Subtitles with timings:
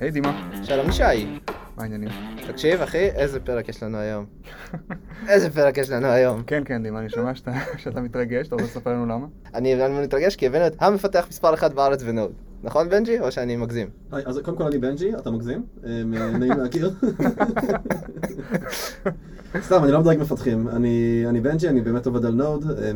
[0.00, 1.02] היי דימה, שלום ישי.
[1.76, 2.08] מה העניינים?
[2.48, 4.24] תקשיב אחי, איזה פרק יש לנו היום.
[5.28, 6.42] איזה פרק יש לנו היום.
[6.46, 9.26] כן, כן, דימה, אני שומע שאתה, שאתה מתרגש, אתה רוצה לספר לנו למה?
[9.54, 12.32] אני אני מתרגש כי הבאנו את המפתח מספר אחת בארץ ב-Node.
[12.62, 13.20] נכון בנג'י?
[13.20, 13.88] או שאני מגזים?
[14.12, 16.90] היי, אז קודם כל אני בנג'י, אתה מגזים, אמ, נעים להכיר.
[19.66, 22.90] סתם, אני לא מדרג מפתחים, אני, אני בנג'י, אני באמת עובד על Node, אה,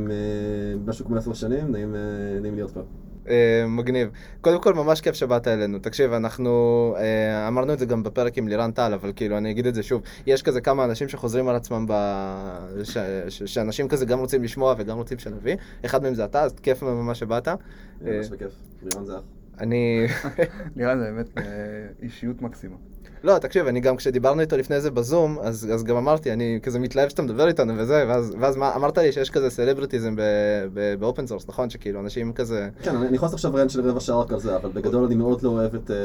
[0.87, 2.01] משהו כמו עשר שנים, נעים, אה,
[2.41, 2.81] נעים להיות פה.
[3.29, 4.11] אה, מגניב.
[4.41, 5.79] קודם כל ממש כיף שבאת אלינו.
[5.79, 6.51] תקשיב, אנחנו
[6.99, 9.83] אה, אמרנו את זה גם בפרק עם לירן טל, אבל כאילו אני אגיד את זה
[9.83, 10.03] שוב.
[10.27, 11.93] יש כזה כמה אנשים שחוזרים על עצמם, ב...
[12.85, 12.97] ש...
[13.29, 13.43] ש...
[13.43, 15.57] שאנשים כזה גם רוצים לשמוע וגם רוצים שנביא.
[15.85, 17.49] אחד מהם זה אתה, אז כיף ממש שבאת.
[17.49, 17.55] אה,
[18.03, 19.23] ממש בכיף, לירן זה אח.
[19.61, 20.07] אני...
[20.77, 21.27] נראה לי באמת
[22.03, 22.77] אישיות מקסימה.
[23.25, 26.79] לא, תקשיב, אני גם כשדיברנו איתו לפני זה בזום, אז, אז גם אמרתי, אני כזה
[26.79, 30.17] מתלהב שאתה מדבר איתנו וזה, ואז, ואז מה, אמרת לי שיש כזה סלבריטיזם
[30.99, 31.71] ב open source, נכון?
[31.71, 32.69] שכאילו אנשים כזה...
[32.83, 35.15] כן, אני יכול לעשות עכשיו rant של רבע שעה רק על זה, אבל בגדול אני
[35.15, 35.97] מאוד לא אוהב את אה,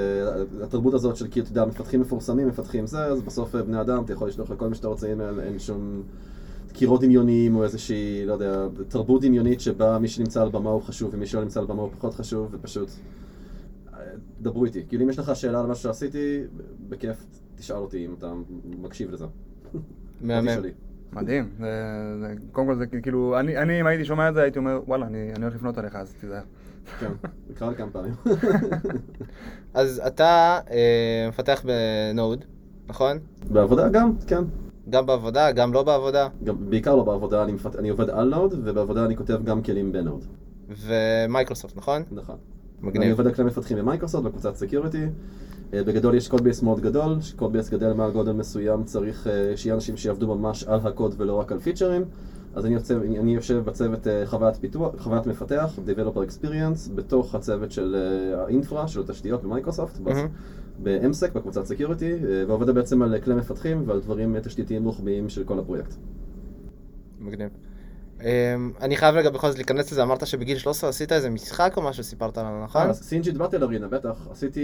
[0.64, 4.04] התרבות הזאת של כאילו, אתה יודע, מפתחים מפורסמים, מפתחים זה, אז בסוף אה, בני אדם,
[4.04, 6.04] אתה יכול לשלוח לכל מי שאתה רוצה, אין, אין שום
[6.74, 11.10] קירות דמיוניים או איזושהי, לא יודע, תרבות דמיונית שבה מי שנמצא על במה הוא חשוב
[11.14, 12.90] ומי שלא נמצא על במה הוא פחות חשוב, ופשוט...
[14.46, 14.86] דברו איתי.
[14.88, 16.42] כאילו אם יש לך שאלה על מה שעשיתי,
[16.90, 18.34] בכיף תשאל אותי אם אתה
[18.80, 19.26] מקשיב לזה.
[20.22, 20.48] מהמם.
[20.48, 20.72] או תשאלי.
[21.14, 21.72] מדהים, זה,
[22.20, 25.06] זה, קודם כל זה כאילו, אני, אני אם הייתי שומע את זה הייתי אומר, וואלה,
[25.06, 26.42] אני, אני הולך לפנות אליך, אז תיזהר.
[27.00, 27.12] כן,
[27.56, 28.14] קרה לי כמה פעמים.
[29.74, 32.46] אז אתה אה, מפתח ב-Node,
[32.88, 33.18] נכון?
[33.52, 34.44] בעבודה גם, כן.
[34.90, 37.76] גם בעבודה, גם לא בעבודה, גם, בעיקר לא בעבודה, אני, מפת...
[37.76, 40.26] אני עובד על Node, ובעבודה אני כותב גם כלים ב-Node.
[40.70, 42.04] ומייקרוסופט, נכון?
[42.12, 42.38] נכון.
[42.86, 43.12] אני מגניב.
[43.12, 45.06] עובד על כלי מפתחים במייקרוסופט, בקבוצת security.
[45.72, 50.36] בגדול יש codebase מאוד גדול, ש-codebase גדל מעל גודל מסוים צריך אה, שיהיה אנשים שיעבדו
[50.36, 52.02] ממש על הקוד ולא רק על פיצ'רים.
[52.56, 57.72] אז אני, יוצא, אני יושב בצוות אה, חוויית, פיתוח, חוויית מפתח, Developer Experience, בתוך הצוות
[57.72, 60.28] של אה, ה-infra, של התשתיות במייקרוסופט, מהמם.
[60.84, 62.14] ב-MSEC, בקבוצת security,
[62.48, 65.96] ועובד בעצם על כלי מפתחים ועל דברים תשתיתיים רוחביים של כל הפרויקט.
[67.20, 67.50] מגניב.
[68.26, 71.82] אמ, אני חייב רגע בכל זאת להיכנס לזה, אמרת שבגיל 13 עשית איזה משחק או
[71.82, 72.90] משהו, סיפרת לנו, נכון?
[72.90, 74.28] אז סינג'י דיברתי על ארינה, בטח.
[74.32, 74.62] עשיתי...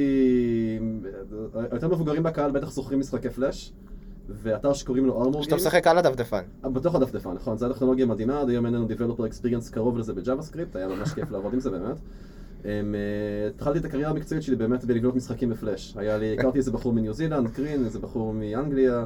[1.72, 3.74] היותר מבוגרים בקהל בטח זוכרים משחקי פלאש,
[4.30, 6.42] ואתר שקוראים לו Armor שאתה משחק על הדפדפן.
[6.64, 10.76] בתוך הדפדפן, נכון, זו טכנולוגיה מדהימה, עד היום אין לנו Developer Experience קרוב לזה ב-JavaScript,
[10.76, 11.98] היה ממש כיף לעבוד עם זה באמת.
[12.66, 15.94] אמ, אה, התחלתי את הקריירה המקצועית שלי באמת בלבנות משחקים ב-Flash.
[15.98, 19.06] היה לי, הכרתי איזה בחור מניו זילנד, קרין, איזה בחור מאנגליה,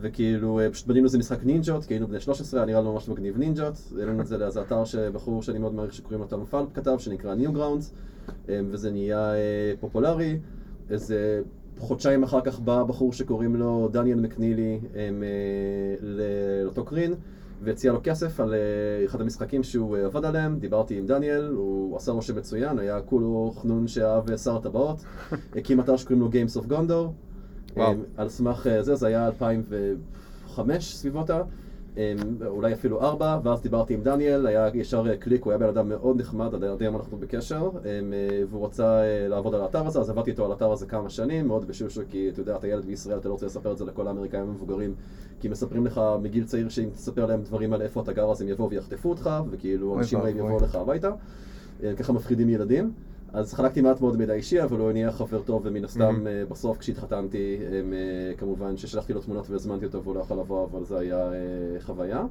[0.00, 3.08] וכאילו אה, פשוט בנינו איזה משחק נינג'ות, כי היינו בני 13, היה נראה לנו ממש
[3.08, 3.92] מגניב נינג'ות.
[3.98, 7.34] העלינו את זה לאיזה אתר שבחור שאני מאוד מעריך שקוראים לו Tom Fulp כתב, שנקרא
[7.34, 7.84] Newgrounds,
[8.48, 10.38] אמ, וזה נהיה אה, פופולרי.
[10.90, 11.42] איזה
[11.78, 15.08] חודשיים אחר כך בא בחור שקוראים לו דניאל מקנילי אה,
[16.00, 17.14] לאותו קרין
[17.62, 21.96] והציע לו כסף על אה, אחד המשחקים שהוא אה, עבד עליהם, דיברתי עם דניאל, הוא
[21.96, 25.04] עשה רושם מצוין, היה כולו חנון שאהב שר הטבעות,
[25.56, 27.29] הקים אתר שקוראים לו Games of Gondor,
[27.76, 27.92] וואו.
[27.92, 31.42] אמ, על סמך אה, זה, זה היה 2005 סביבותה,
[31.96, 32.02] אמ,
[32.46, 35.88] אולי אפילו ארבע, ואז דיברתי עם דניאל, היה ישר אה, קליק, הוא היה בן אדם
[35.88, 40.10] מאוד נחמד, עד היום אנחנו בקשר, אמ, אה, והוא רצה לעבוד על האתר הזה, אז
[40.10, 43.18] עבדתי איתו על האתר הזה כמה שנים, מאוד בשושו, כי אתה יודע, אתה ילד בישראל,
[43.18, 44.94] אתה לא רוצה לספר את זה לכל האמריקאים המבוגרים,
[45.40, 48.48] כי מספרים לך מגיל צעיר שאם תספר להם דברים על איפה אתה גר, אז הם
[48.48, 50.18] יבואו ויחטפו אותך, וכאילו אנשים.
[50.36, 51.10] יבואו לך הביתה,
[51.96, 52.92] ככה מפחידים ילדים.
[53.32, 56.26] אז חלקתי מעט מאוד מידע אישי, אבל הוא נהיה חבר טוב, ומן הסתם.
[56.26, 60.66] אה, בסוף כשהתחתנתי, הם, אה, כמובן ששלחתי לו תמונות והזמנתי אותו והוא לא יכול לבוא,
[60.72, 62.22] אבל זה היה אה, חוויה.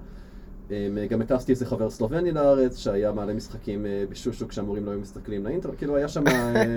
[1.09, 5.77] גם הטסתי איזה חבר סלובני לארץ, שהיה מעלה משחקים בשושו כשהמורים לא היו מסתכלים לאינטרנט,
[5.77, 6.23] כאילו היה שם,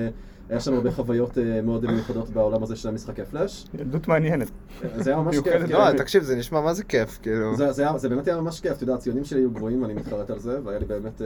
[0.48, 3.66] היה שם הרבה חוויות מאוד מיוחדות בעולם הזה של המשחקי פלאש.
[3.74, 4.50] ילדות מעניינת.
[4.96, 5.62] זה היה ממש כיף.
[5.64, 7.56] כאילו, לא, תקשיב, זה נשמע מה זה כיף, כאילו.
[7.56, 9.94] זה, זה, היה, זה באמת היה ממש כיף, אתה יודע, הציונים שלי היו גבוהים, אני
[9.94, 11.22] מתחרט על זה, והיה לי באמת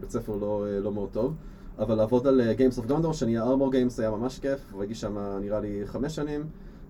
[0.00, 1.34] בית ספר לא, לא מאוד טוב.
[1.78, 5.18] אבל לעבוד על אה, Games of Gondor, שנהיה ארמור גיימס, היה ממש כיף, והייתי שם
[5.40, 6.44] נראה לי חמש שנים.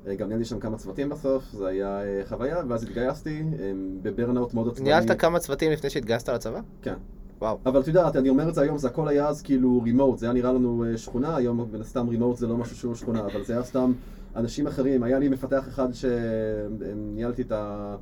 [0.07, 3.73] אה, גם ניהלתי שם כמה צוותים בסוף, זה היה אה, חוויה, ואז התגייסתי אה,
[4.03, 4.85] בברנאוט מאוד עצבני.
[4.85, 6.61] ניהלת כמה צוותים לפני שהתגייסת לצבא?
[6.83, 6.95] כן.
[7.41, 7.59] וואו.
[7.67, 10.27] אבל אתה יודע, אני אומר את זה היום, זה הכל היה אז כאילו רימוט, זה
[10.27, 13.53] היה נראה לנו שכונה, היום מן הסתם רימוט זה לא משהו שהוא שכונה, אבל זה
[13.53, 13.93] היה סתם
[14.37, 17.97] אנשים אחרים, היה לי מפתח אחד שניהלתי את ה...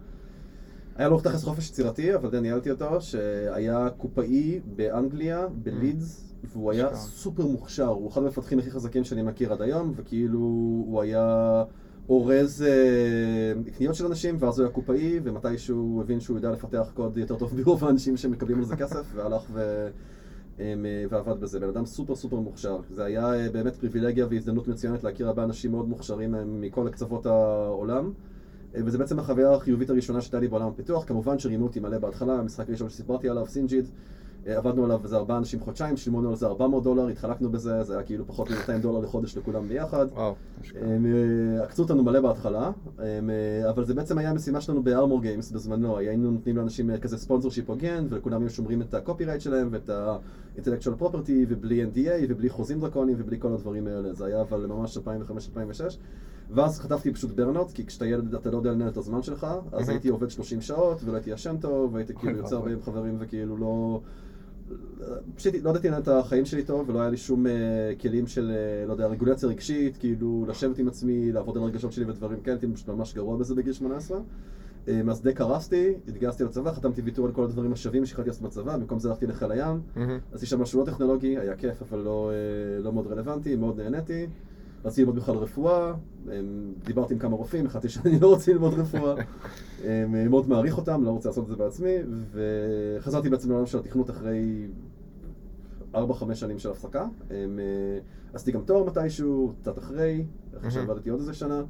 [0.96, 6.94] היה לו תכלס חופש יצירתי, אבל ניהלתי אותו, שהיה קופאי באנגליה, בלידס, והוא היה.
[6.94, 10.38] סופר מוכשר, הוא אחד המפתחים הכי חזקים שאני מכיר עד היום, וכאילו
[10.86, 11.64] הוא היה
[12.08, 16.90] אורז אה, קניות של אנשים, ואז הוא היה קופאי, ומתישהו הוא הבין שהוא יודע לפתח
[16.94, 19.88] קוד יותר טוב מרוב האנשים שמקבלים על זה כסף, והלך ו...
[20.60, 21.60] אמ, אה, ועבד בזה.
[21.60, 22.78] בן אדם סופר סופר מוכשר.
[22.90, 27.26] זה היה אה, באמת פריבילגיה והזדמנות מצוינת להכיר הרבה אנשים מאוד מוכשרים אה, מכל קצוות
[27.26, 28.12] העולם.
[28.74, 31.04] וזה בעצם החוויה החיובית הראשונה שהייתה לי בעולם הפיתוח.
[31.04, 33.88] כמובן שרימו אותי מלא בהתחלה, המשחק הראשון שסיפרתי עליו, סינג'יד.
[34.46, 37.82] אה, עבדנו עליו איזה ארבעה אנשים חודשיים, שילמו לנו על זה 400 דולר, התחלקנו בזה,
[37.82, 40.06] זה היה כאילו פחות מ-200 דולר לחודש לכולם ביחד.
[40.12, 40.34] וואו.
[40.76, 42.70] אה, עקצו אותנו מלא בהתחלה,
[43.00, 47.70] אה, אבל זה בעצם היה המשימה שלנו ב-Armor Games בזמנו, היינו נותנים לאנשים כזה sponsorship
[47.70, 53.16] הוגן, ולכולם היו שומרים את הקופירייט שלהם ואת ה-intellectual property, ובלי NDA, ובלי חוזים דרקוניים,
[53.20, 55.00] ובלי כל הדברים האלה, זה היה אבל ממש 2005-2006.
[56.50, 59.88] ואז חטפתי פשוט ברנאוט, כי כשאתה ילד אתה לא יודע לנהל את הזמן שלך, אז.
[59.88, 62.72] הייתי עובד 30 שעות, ולא הייתי ישן טוב, והייתי כאילו יוצא הרבה.
[62.72, 64.00] עם חברים וכאילו לא...
[65.36, 67.52] פשוט לא ידעתי לנהל את החיים שלי טוב, ולא היה לי שום אה,
[68.00, 72.04] כלים של, אה, לא יודע, רגולציה רגשית, כאילו, לשבת עם עצמי, לעבוד על הרגשות שלי
[72.04, 74.18] ודברים כאלה, הייתי פשוט ממש גרוע בזה בגיל 18.
[74.88, 78.76] אה, אז די קרסתי, התגייסתי לצבא, חתמתי ויתור על כל הדברים השווים שהחלטתי לעשות בצבא,
[78.76, 79.80] במקום זה הלכתי לחיל הים.
[80.32, 82.30] עשיתי שם משהו לא טכנולוגי, היה כיף, אבל לא,
[82.82, 84.26] לא מאוד רלוונטי, מאוד נהניתי.
[84.86, 85.92] רציתי ללמוד בכלל רפואה,
[86.26, 89.14] אמ, דיברתי עם כמה רופאים, החלטתי שאני לא רוצה ללמוד רפואה.
[89.84, 91.94] אמ, מאוד מעריך אותם, לא רוצה לעשות את זה בעצמי,
[92.32, 94.66] וחזרתי בעצם לעולם של התכנות אחרי
[95.94, 95.98] 4-5
[96.34, 97.04] שנים של הפסקה.
[97.30, 97.98] אמ, אה,
[98.34, 100.24] עשיתי גם תואר מתישהו, קצת אחרי,
[100.58, 100.70] אחרי.
[100.70, 101.62] שעבדתי עוד איזה שנה.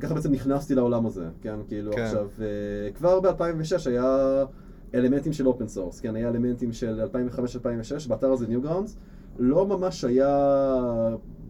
[0.00, 2.02] ככה בעצם נכנסתי לעולם הזה, כן, כאילו כן.
[2.02, 4.44] עכשיו, אה, כבר ב-2006 היה
[4.94, 8.90] אלמנטים של open source, כן, היה אלמנטים של 2005-2006, באתר הזה Newgrounds,
[9.38, 10.36] לא ממש היה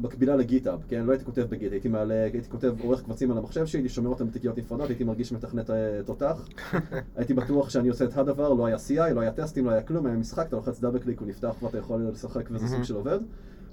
[0.00, 3.66] מקבילה ל-GitHub, כן, לא הייתי כותב ב-Git, הייתי מעלה, הייתי כותב עורך קבצים על המחשב
[3.66, 6.48] שלי, שומר אותם בתיקיות נפרדות, הייתי מרגיש מתכנת אה, תותח,
[7.16, 10.06] הייתי בטוח שאני עושה את הדבר, לא היה CI, לא היה טסטים, לא היה כלום,
[10.06, 12.82] היה משחק, אתה לוחץ double click, הוא נפתח ואתה יכול לשחק וזה סוג.
[12.82, 13.18] של עובד,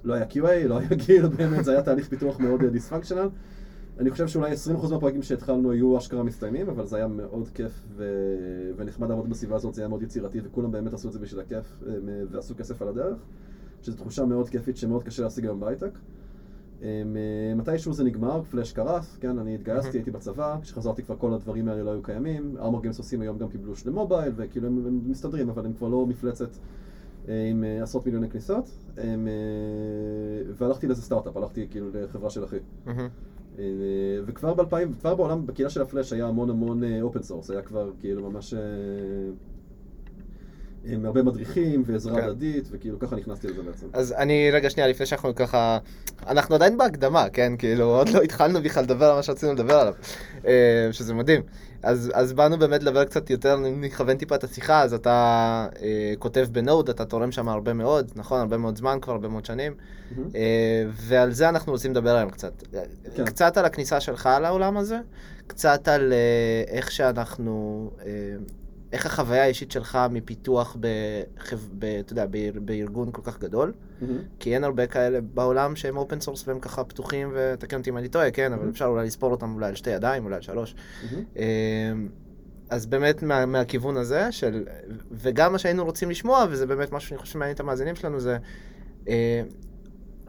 [0.04, 3.28] לא היה QA, לא היה גיל, באמת, זה היה תהליך פיתוח מאוד dysfunctional.
[3.98, 8.04] אני חושב שאולי 20% מהפרויקטים שהתחלנו היו אשכרה מסתיימים, אבל זה היה מאוד כיף ו...
[8.76, 11.82] ונחמד לעבוד בסביבה הזאת, זה היה מאוד יצירתי, וכולם באמת עשו את זה בשביל הכיף
[11.86, 11.92] אה,
[12.30, 13.18] ועשו כסף על הדרך,
[13.82, 15.98] שזו תחושה מאוד כיפית שמאוד קשה להשיג היום בהייטק.
[16.82, 16.88] אה,
[17.56, 19.98] מתישהו זה נגמר, פלאש קרס, כן, אני התגייסתי.
[19.98, 23.48] הייתי בצבא, כשחזרתי כבר כל הדברים האלה לא היו קיימים, Armor Games עושים היום גם
[23.48, 26.48] קיבלו שני mobile, וכאילו הם, הם מסתדרים, אבל הם כבר לא מפלצת
[27.28, 32.44] אה, עם אה, עשרות מיליוני כניסות, הם, אה, והלכתי לאיזה סטארט-אפ, הלכתי כאילו לחברה של
[32.44, 32.56] אחי.
[34.26, 38.30] וכבר ב-2000, כבר בעולם, בקהילה של ה-Flash היה המון המון open source, היה כבר כאילו
[38.30, 38.54] ממש
[40.88, 42.28] עם הרבה מדריכים ועזרה כן.
[42.28, 43.86] הדדית, וכאילו ככה נכנסתי לזה בעצם.
[43.92, 45.78] אז אני, רגע שנייה, לפני שאנחנו ככה,
[46.26, 47.52] אנחנו עדיין בהקדמה, כן?
[47.58, 49.94] כאילו, עוד לא התחלנו בכלל לדבר על מה שרצינו לדבר עליו,
[50.46, 51.42] אה, שזה מדהים.
[51.82, 56.46] אז, אז באנו באמת לדבר קצת יותר, נכוון טיפה את השיחה, אז אתה אה, כותב
[56.52, 58.40] בנוד, אתה תורם שם הרבה מאוד, נכון?
[58.40, 59.74] הרבה מאוד זמן כבר, הרבה מאוד שנים.
[60.10, 60.28] מהמם.
[60.34, 62.62] אה, ועל זה אנחנו רוצים לדבר היום קצת.
[63.16, 63.24] כן.
[63.24, 64.98] קצת על הכניסה שלך לעולם הזה,
[65.46, 68.12] קצת על אה, איך שאנחנו, אה,
[68.96, 71.56] איך החוויה האישית שלך מפיתוח בחב...
[71.78, 73.72] ב, אתה יודע, באר, בארגון כל כך גדול.
[74.00, 74.18] מהמם.
[74.38, 78.08] כי אין הרבה כאלה בעולם שהם open source והם ככה פתוחים, ותקן אותי אם אני
[78.08, 78.70] טועה, כן, אבל Mhm.
[78.70, 80.74] אפשר אולי לספור אותם אולי על שתי ידיים, אולי על שלוש.
[81.36, 81.42] אמ,
[82.70, 84.64] אז באמת מה, מהכיוון הזה של,
[85.10, 88.36] וגם מה שהיינו רוצים לשמוע, וזה באמת משהו שאני חושב שמעניין את המאזינים שלנו, זה
[89.08, 89.42] אה,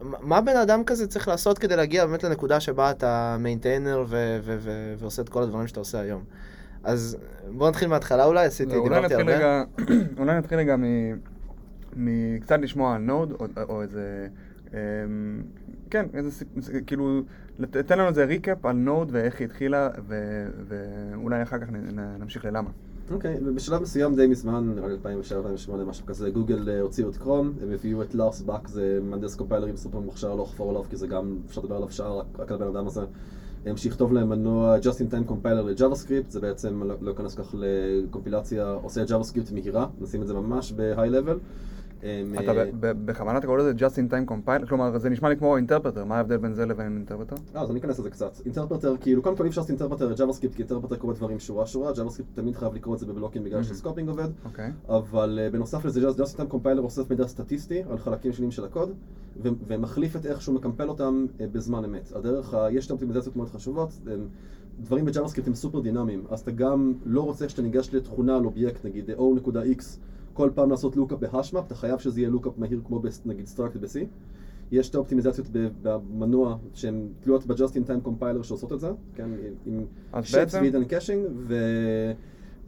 [0.02, 4.38] מה מה בן אדם כזה צריך לעשות כדי להגיע באמת לנקודה שבה אתה maintainer ו-
[4.42, 6.24] ו- ו- ועושה את כל הדברים שאתה עושה היום.
[6.84, 7.16] אז
[7.56, 9.36] בוא נתחיל מההתחלה אולי, עשיתי, אולי דיברתי נתחיל הרבה.
[9.36, 9.64] רגע,
[10.20, 11.16] אולי נתחיל רגע מ-
[11.96, 14.28] מקצת לשמוע על Node, או- או איזה,
[14.72, 14.76] אמ,
[15.90, 16.48] כן, איזה, סיפ-
[16.86, 17.20] כאילו,
[17.86, 22.16] תן לנו איזה recap על Node ואיך היא התחילה, ו- ואולי אחר כך נ- נ-
[22.20, 22.70] נמשיך ללמה.
[23.10, 27.52] אוקיי, ובשלב מסוים די מזמן, נראה לי 2007-2008, משהו כזה, גוגל אה, הוציאו את Chrome,
[27.62, 31.06] הם הביאו את לארס באק, זה מהנדס קומפיילרים סופר מוכשר, לא לחפור עליו, כי זה
[31.06, 33.00] גם, אפשר לדבר עליו שעה, רק- רק על הבן אדם הזה.
[33.76, 38.70] שיכתוב להם מנוע Just in Time Compiler ל-JavaScript, זה בעצם, לא לא אכנס כך לקומפילציה,
[38.70, 41.38] עושה JavaScript מהירה, נשים את זה ממש ב-high level.
[41.98, 45.56] אתה אה, בכוונה אתה קורא לזה Just in Time Compile, כלומר זה נשמע לי כמו
[45.56, 47.36] interpreter, מה ההבדל בין זה לבין interpreter?
[47.56, 48.40] אה, אז אני אכנס לזה קצת.
[48.44, 51.92] interpreter, כאילו, קודם כל אי אפשר לעשות interpreter ל-JavaScript, כי interpreter קורא דברים שורה שורה,
[51.92, 53.62] JavaScript תמיד חייב לקרוא את זה בבלוקים בגלל.
[53.62, 54.72] ש-scoping עובד, אוקיי.
[54.88, 58.64] אבל אה, בנוסף לזה, Just in Time Compiler אוסף מידע סטטיסטי על חלקים שונים של
[58.64, 58.92] הקוד,
[59.42, 62.12] ומחליף את איך שהוא מקמפל אותם אה, בזמן אמת.
[62.14, 63.92] הדרך, יש שתי אופטימיזציות מאוד חשובות,
[64.80, 68.44] דברים ב JavaScript הם סופר דינמיים, אז אתה גם לא רוצה שאתה ניגש לתכונה על
[68.44, 69.84] אובייקט, נגיד O.X,
[70.38, 73.46] כל פעם לעשות lookup ב hash map, אתה חייב שזה יהיה lookup מהיר כמו נגיד
[73.46, 73.98] struct ב-C.
[74.72, 75.46] יש שתי אופטימיזציות
[75.82, 79.28] במנוע שהן תלויות ב-Just in Time Compiler שעושות את זה, כן,
[79.66, 79.84] עם
[80.32, 81.50] בעצם- inline caching,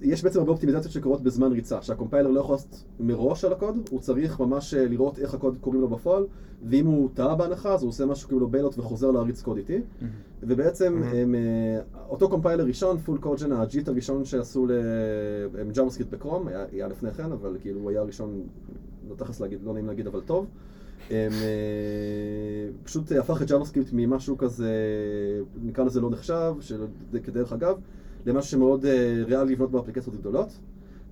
[0.00, 4.00] ויש בעצם הרבה אופטימיזציות שקורות בזמן ריצה, שהקומפיילר לא יכול לעשות מראש על הקוד, הוא
[4.00, 6.26] צריך ממש אה, לראות איך הקוד קוראים לו בפועל,
[6.68, 9.80] ואם הוא טעה בהנחה אז הוא עושה משהו כאילו bailout וחוזר להריץ קוד איטי,
[10.42, 11.14] ובעצם Mhm.
[11.16, 11.40] הם, אה,
[12.08, 17.10] אותו קומפיילר ראשון, full codegen, ה JIT הראשון שעשו ל-JavaScript ב Chrome, היה, היה לפני
[17.10, 18.40] כן, אבל כאילו הוא היה הראשון,
[19.10, 20.46] לא תכף להגיד, לא נעים להגיד, אבל טוב.
[21.10, 21.48] הם אה,
[22.84, 24.72] פשוט הפך את JavaScript ממשהו כזה,
[25.62, 26.86] נקרא לזה לא נחשב, של-
[27.24, 27.76] כדרך אגב,
[28.26, 30.58] למשהו שמאוד אה, ריאלי לבנות באפליקציות גדולות.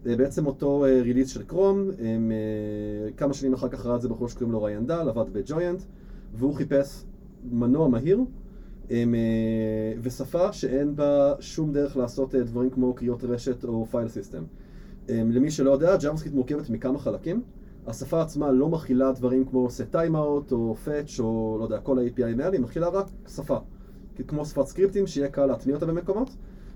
[0.06, 4.00] אה, בעצם אותו אה, release של Chrome, הם, אה, כמה שנים אחר כך ראה את
[4.00, 5.82] זה בחור שקוראים לו Ryan Dahl, עבד ב Joyent,
[6.34, 7.04] והוא חיפש
[7.50, 8.20] מנוע מהיר,
[8.90, 14.08] הם, אה, ושפה שאין בה שום דרך לעשות אה, דברים כמו קריאות רשת או file
[14.08, 14.42] system.
[15.08, 17.42] אה, למי שלא יודע, JavaScript מורכבת מכמה חלקים.
[17.86, 22.50] השפה עצמה לא מכילה דברים כמו setTimeout או fetch או לא יודע, כל ה-API האלה,
[22.50, 23.58] היא מכילה רק שפה.
[24.28, 26.30] כמו שפת סקריפטים, שיהיה קל להטמיע אותה במקומות,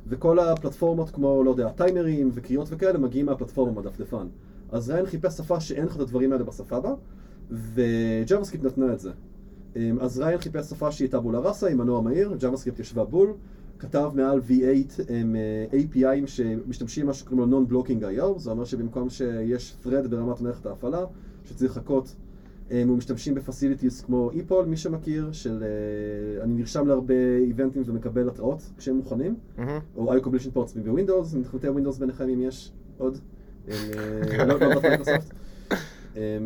[0.07, 4.27] וכל הפלטפורמות כמו, לא יודע, טיימרים וקריאות וכאלה מגיעים מהפלטפורמה, מהדפדפן.
[4.73, 6.95] אז ריין חיפש שפה שאין לך את הדברים האלה בשפה בה,
[7.51, 9.11] ו-JavaScript נתנה את זה.
[9.77, 13.33] אמ, אז ריין חיפש שפה שהיא טאבולה ראסה עם מנוע מהיר, JavaScript ישבה בול,
[13.79, 15.37] כתב מעל V8 הם
[15.71, 21.05] API'ים שמשתמשים במה שקוראים לו Non-Blocking IO, זה אומר שבמקום שיש thread ברמת מערכת ההפעלה,
[21.45, 22.15] שצריך לחכות,
[22.73, 28.63] הם משתמשים בפסיליטיז כמו EPOL, מי שמכיר, של אה, אני נרשם להרבה איבנטים ומקבל התראות
[28.79, 29.37] כשהם מוכנים.
[29.97, 33.19] או IO Completion Ports ב Windows, מתחתי ווינדוס ביניכם אם יש עוד,
[33.69, 33.75] אה,
[34.49, 34.81] לא לא
[36.17, 36.39] אה,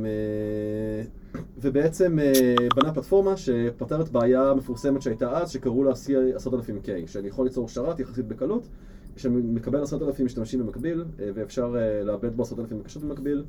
[1.58, 7.68] ובעצם אה, בנה פלטפורמה שפותרת בעיה מפורסמת שהייתה אז, שקראו לה C10000K, שאני יכול ליצור
[7.68, 8.68] שרת יחסית בקלות,
[9.16, 13.44] שמקבל 10,000 משתמשים במקביל, אה, ואפשר אה, לעבד בו 10,000 בקשות במקביל, אה,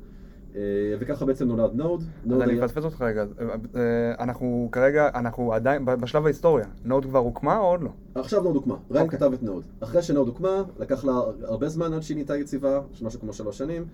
[1.00, 2.04] וככה בעצם נולד Node.
[2.32, 3.22] אז אני אפספס אותך רגע.
[3.22, 6.66] אה, אה, אנחנו כרגע, אנחנו עדיין בשלב ההיסטוריה.
[6.84, 7.90] Node כבר הוקמה או עוד לא?
[8.14, 9.18] עכשיו Node הוקמה, Ryan אוקיי.
[9.18, 9.62] כתב את Node.
[9.80, 11.12] אחרי ש Node הוקמה, לקח לה
[11.42, 13.86] הרבה זמן עד שהיא נהייתה יציבה, משהו כמו שלוש שנים.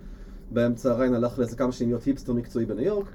[0.51, 3.05] באמצע Ryan הלך לאיזה כמה שנים להיות היפסטר מקצועי בניו יורק,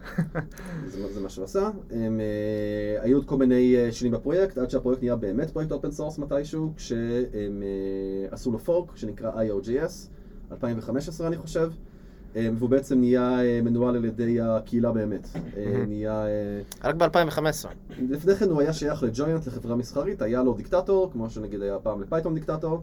[0.91, 1.71] זה, זה מה שהוא עשה.
[1.91, 5.91] הם, אה, היו עוד כל מיני אה, שנים בפרויקט, עד שהפרויקט נהיה באמת פרויקט open
[5.91, 10.09] source מתישהו, כשהם אה, עשו לו fork, שנקרא io.js,
[10.53, 11.90] 2015 אני חושב, אה,
[12.35, 15.29] והוא בעצם נהיה אה, מנוהל על ידי הקהילה באמת.
[15.57, 16.27] אה, נהיה...
[16.27, 17.69] אה, רק ב-2015.
[18.09, 21.79] לפני כן הוא היה שייך ל Joyent, לחברה מסחרית, היה לו דיקטטור, כמו שנגיד היה
[21.79, 22.83] פעם ל Python דיקטטור,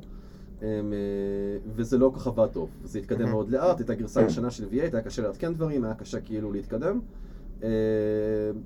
[0.63, 0.67] אה,
[1.75, 2.69] וזה לא כל כך עבד טוב.
[2.83, 3.29] זה התקדם.
[3.29, 6.99] מאוד לאט, הייתה גרסה ראשונה של V8, היה קשה לעדכן דברים, היה קשה כאילו להתקדם.
[7.63, 7.69] אה,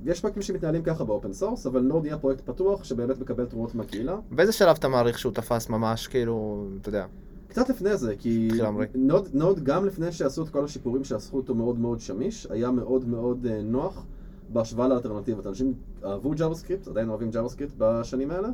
[0.05, 3.75] יש פרויקטים שמתנהלים ככה ב open source, אבל Node נהיה פרויקט פתוח שבאמת מקבל תרומות
[3.75, 4.17] מהקהילה.
[4.31, 7.05] באיזה שלב אתה מעריך שהוא תפס ממש, כאילו, אתה יודע,
[7.51, 8.49] קצת לפני זה, כי.
[8.95, 13.07] Node, Node גם לפני שעשו את כל השיפורים שעשו אותו מאוד מאוד שמיש, היה מאוד
[13.07, 14.05] מאוד אה, נוח
[14.49, 15.47] בהשוואה לאלטרנטיבות.
[15.47, 15.73] אנשים
[16.05, 18.47] אהבו JavaScript, עדיין אוהבים JavaScript בשנים האלה.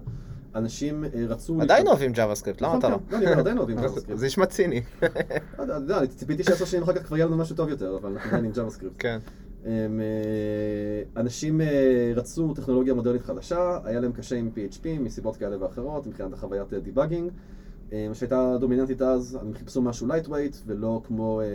[0.55, 1.61] אנשים אה, רצו...
[1.61, 2.97] עדיין אוהבים JavaScript, למה נכון, אתה לא?
[3.09, 4.15] כן, לא, אני אומר, עדיין אוהבים JavaScript.
[4.15, 4.81] זה נשמע ציני.
[5.01, 5.07] לא
[5.63, 8.11] אתה יודע, אני ציפיתי שעשר שנים אחר כך כבר יהיה לנו משהו טוב יותר, אבל
[8.11, 8.99] אנחנו עדיין עם JavaScript.
[9.03, 9.19] כן.
[9.65, 11.61] הם, אה, אנשים
[12.15, 17.31] רצו טכנולוגיה מודרנית חדשה, היה להם קשה עם PHP מסיבות כאלה ואחרות, מבחינת החוויית דיבאגינג,
[18.13, 21.45] שהייתה דומיננטית אז, הם חיפשו משהו lightweight ולא כמו אה,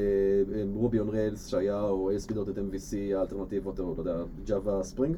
[0.74, 5.16] Ruby on Rails שהיה, או ASP.MVC האלטרנטיבות, או לא יודע, Java Spring.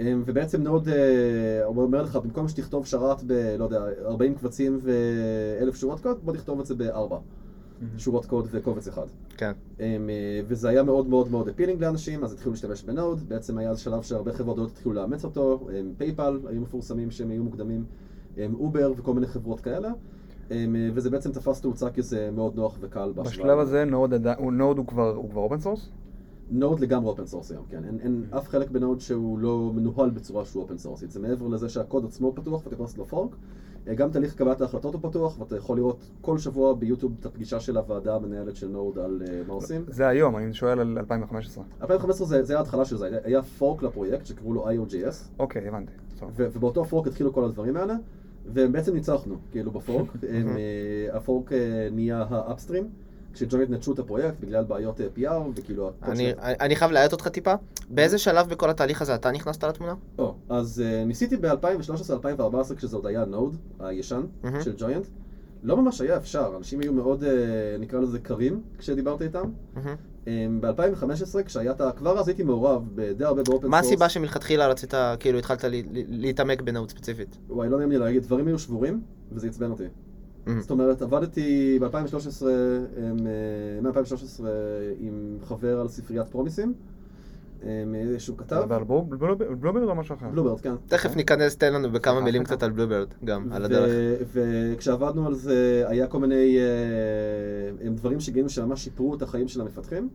[0.00, 5.76] אה, ובעצם Node, אה, אומר לך, במקום שתכתוב שרת ב, לא יודע, 40 קבצים ואלף
[5.76, 7.18] שורות קוד, בוא תכתוב את זה בארבע
[7.98, 9.06] שורות קוד וקובץ אחד.
[9.36, 9.52] כן.
[9.80, 9.96] אה,
[10.46, 14.02] וזה היה מאוד מאוד מאוד appealing לאנשים, אז התחילו להשתמש ב Node, בעצם היה שלב
[14.02, 17.84] שהרבה חברות גדולות התחילו לאמץ אותו, PayPal היו מפורסמים שהם היו מוקדמים,
[18.54, 19.94] Uber וכל מיני חברות כאלה, אה,
[20.94, 23.24] וזה בעצם תפס תאוצה כי זה מאוד נוח וקל בהשוואה.
[23.46, 25.88] בשלב הזה Node הוא- Node הוא כבר open source?
[26.50, 30.10] Node לגמרי open source היום, כן, אין, אין אף חלק ב Node שהוא לא מנוהל
[30.10, 33.36] בצורה שהוא open source ית, זה מעבר לזה שהקוד עצמו פתוח ואתה לעשות לו fork,
[33.88, 37.26] אה, גם תהליך קבלת ההחלטות הוא פתוח, ואתה יכול לראות כל שבוע ב YouTube את
[37.26, 39.84] הפגישה של הוועדה המנהלת של Node על אה, מה עושים.
[39.88, 41.64] זה היום, אני שואל על 2015.
[41.82, 45.92] 2015 זה, זה ההתחלה של זה, היה- fork לפרויקט שקראו לו io.js, אוקיי, הבנתי.
[46.36, 47.94] ובאותו fork התחילו כל הדברים האלה,
[48.46, 51.58] ובעצם ניצחנו, כאילו ב fork, הם, אה, ה fork אה,
[51.92, 52.88] נהיה ה upstream,
[53.32, 55.90] כש Joyent נטשו את הפרויקט בגלל בעיות אה, PR, וכאילו...
[56.02, 57.54] אני- חייב להאט אותך טיפה.
[57.90, 59.94] באיזה שלב בכל התהליך הזה אתה נכנסת לתמונה?
[60.18, 64.22] או, אז uh, ניסיתי ב-2013-2014 כשזה עוד היה Node, הישן.
[64.62, 65.06] של Joyent.
[65.62, 67.26] לא ממש היה אפשר, אנשים היו מאוד, uh,
[67.80, 69.50] נקרא לזה קרים, כשדיברתי איתם.
[70.24, 70.26] Um,
[70.60, 71.92] ב-2015, כשהיה את ה...
[71.92, 73.86] כבר אז הייתי מעורב די הרבה ב open source.
[73.86, 75.64] הסיבה שמלכתחילה רצית, כאילו התחלת
[76.08, 77.38] להתעמק ב Node ספציפית?
[77.48, 79.00] וואי, לא נעים לי להגיד, דברים היו שבורים,
[79.32, 79.84] וזה עצבן אותי.
[80.46, 80.60] מהמם.
[80.60, 82.44] זאת אומרת, עבדתי ב-2013,
[83.82, 84.44] מ-2013
[85.00, 86.74] עם חבר על ספריית פרומיסים,
[87.64, 87.66] um,
[88.18, 90.26] שהוא אתה כתב, Blue- Bluebird או משהו אחר?
[90.28, 90.74] Bluebird, כן.
[90.88, 92.44] תכף ניכנס, תן לנו בכמה מילים.
[92.44, 93.90] קצת על Bluebird, גם, על הדרך.
[94.32, 100.08] וכשעבדנו על זה, היה כל מיני אה, דברים שגילינו שממש שיפרו את החיים של המפתחים.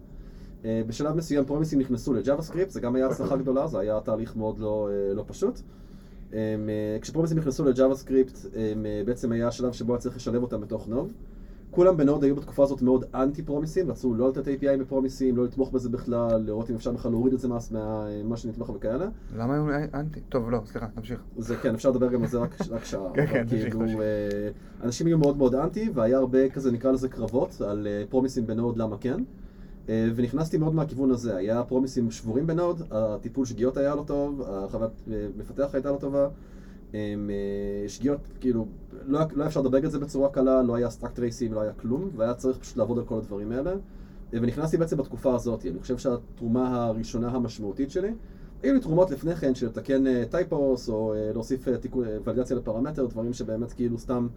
[0.65, 4.35] אה, בשלב מסוים פרומיסים נכנסו ל JavaScript, זה גם היה הצלחה גדולה, זה היה תהליך
[4.35, 5.59] מאוד לא, אה, לא פשוט.
[6.33, 6.39] אה,
[7.01, 8.73] כשפרומיסים נכנסו ל JavaScript, אה,
[9.05, 11.11] בעצם היה השלב שבו היה צריך לשלב אותם בתוך Node.
[11.71, 15.45] כולם ב Node היו בתקופה הזאת מאוד אנטי פרומיסים, רצו לא לתת API בפרומיסים, לא
[15.45, 17.57] לתמוך בזה בכלל, לראות אם אפשר בכלל להוריד את זה מה,
[18.23, 19.07] מה שנתמך וכאלה.
[19.37, 20.19] למה היו אנטי?
[20.29, 21.19] טוב, לא, סליחה, תמשיך.
[21.37, 23.11] זה כן, אפשר לדבר גם על זה רק, רק שעה.
[23.15, 23.99] כן, כן, תמשיך, כאילו, תמשיך.
[23.99, 24.49] אה,
[24.83, 28.52] אנשים היו מאוד מאוד אנטי, והיה הרבה כזה, נקרא לזה קרבות, על אה, פרומיסים ב
[28.52, 29.23] Node, למה כן.
[29.89, 34.41] אה, ונכנסתי מאוד מהכיוון הזה, היה פרומיסים שבורים ב Node, הטיפול שגיאות היה לא טוב,
[34.47, 36.27] חוויית אה, מפתח הייתה לא טובה.
[36.93, 38.67] הם, אה, שגיאות, כאילו,
[39.05, 41.61] לא, היה- לא אפשר לדבג את זה בצורה קלה, לא היה stack trace ים, לא
[41.61, 43.71] היה כלום, והיה צריך פשוט לעבוד על כל הדברים האלה.
[43.71, 43.77] אה,
[44.41, 48.13] ונכנסתי בעצם בתקופה הזאת, אני חושב שהתרומה הראשונה המשמעותית שלי,
[48.63, 53.05] היו לי תרומות לפני כן של לתקן typos, או אה, להוסיף אה, תיקון, ולידציה לפרמטר,
[53.05, 54.27] דברים שבאמת כאילו סתם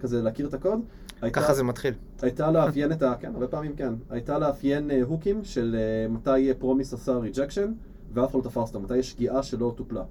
[0.00, 0.80] כזה להכיר את הקוד.
[1.22, 1.94] הייתה- ככה זה מתחיל.
[2.22, 3.14] הייתה לאפיין את ה...
[3.20, 3.94] כן, הרבה פעמים כן.
[4.10, 5.76] הייתה לאפיין הוקים של
[6.10, 7.72] מתי promise עשה rejection,
[8.12, 10.04] ואף אחד לא תפס אותו, מתי יש שגיאה שלא טופלה.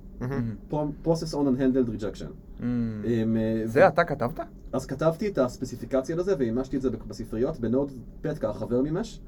[1.06, 2.30] process on unhandled rejection.
[2.60, 2.64] Mm.
[3.08, 4.40] הם, אה, זה אתה כתבת?
[4.74, 9.20] אז כתבתי את הספציפיקציה לזה ומימשתי את זה בספריות, ב Node פטקה, חבר מימש.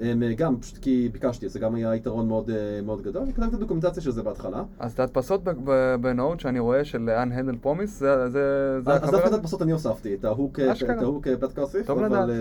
[0.00, 3.48] הם, אה, גם, פשוט כי ביקשתי, זה גם היה יתרון מאוד, אה, מאוד גדול, וכתבתי
[3.48, 4.62] את הדוקומנטציה של זה בהתחלה.
[4.78, 8.92] אז את ההדפסות ב- ב- ב Node שאני רואה של Unhandled Promise, זה זה- זה
[8.92, 9.32] אז דווקא את?
[9.32, 10.72] ההדפסות אני הוספתי, את ההוק אה.
[10.72, 12.30] את ההוק, אה, פטקה הוסיף, טוב אבל.
[12.30, 12.36] אה,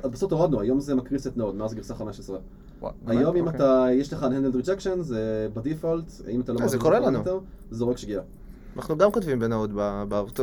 [0.04, 2.38] הדפסות הורדנו, היום זה מקריס את Node, מאז גרסה 15.
[2.80, 3.18] וואו, באמת?
[3.18, 3.56] היום אם אוקיי.
[3.56, 7.24] אתה, יש לך unhandled rejection, זה בדיפולט, אם אתה לא אה, זה קורה לנו.
[7.24, 7.30] זה
[7.70, 8.22] זורק שגיאה.
[8.76, 9.78] אנחנו גם כותבים ב Node,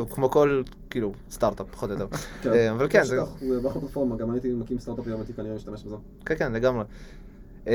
[0.10, 2.08] כמו כל, כאילו, סטארט-אפ, פחות או יותר.
[2.42, 5.96] כן, אה, אבל כן, זה- הוא פלטפורמה, גם הייתי מקים סטארט-אפ הייתי כנראה משתמש בזה.
[6.26, 6.84] כן, כן, לגמרי.
[7.68, 7.72] אמ,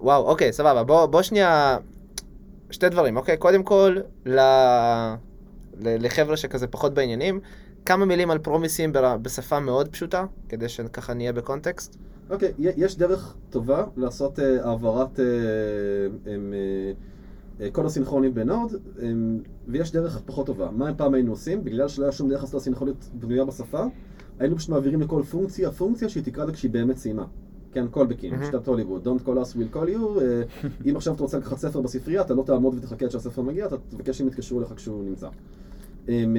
[0.00, 0.84] וואו, אוקיי, סבבה.
[0.84, 1.78] בוא, שנייה...
[2.70, 3.36] שתי דברים, אוקיי?
[3.36, 3.96] קודם כל,
[5.80, 7.40] לחבר'ה שכזה פחות בעניינים,
[7.86, 8.90] כמה מילים על פרומיסים
[9.22, 11.96] בשפה מאוד פשוטה, כדי שככה נהיה בקונטקסט.
[12.30, 15.20] אוקיי, יש דרך טובה לעשות אה, העברת
[17.62, 18.74] אה, em, אה, אה, קוד הסינכרוני בנוד,
[19.68, 20.70] ויש דרך פחות טובה.
[20.70, 21.64] מה פעם היינו עושים?
[21.64, 23.84] בגלל שלא היה שום דרך לעשות הסינכרוניות בנויה בשפה,
[24.38, 27.24] היינו פשוט מעבירים לכל פונקציה, פונקציה שהיא תקרא לה כשהיא באמת סיימה.
[27.72, 28.44] כן, callbacking, מהמם.
[28.44, 30.20] שיטת הוליווד, Don't call us, we'll call you.
[30.20, 30.42] אה,
[30.90, 33.76] אם עכשיו אתה רוצה לקחת ספר בספרייה, אתה לא תעמוד ותחכה עד שהספר מגיע, אתה
[33.88, 35.28] תבקש שהם יתקשרו אליך כשהוא נמצא.
[36.08, 36.36] אמ,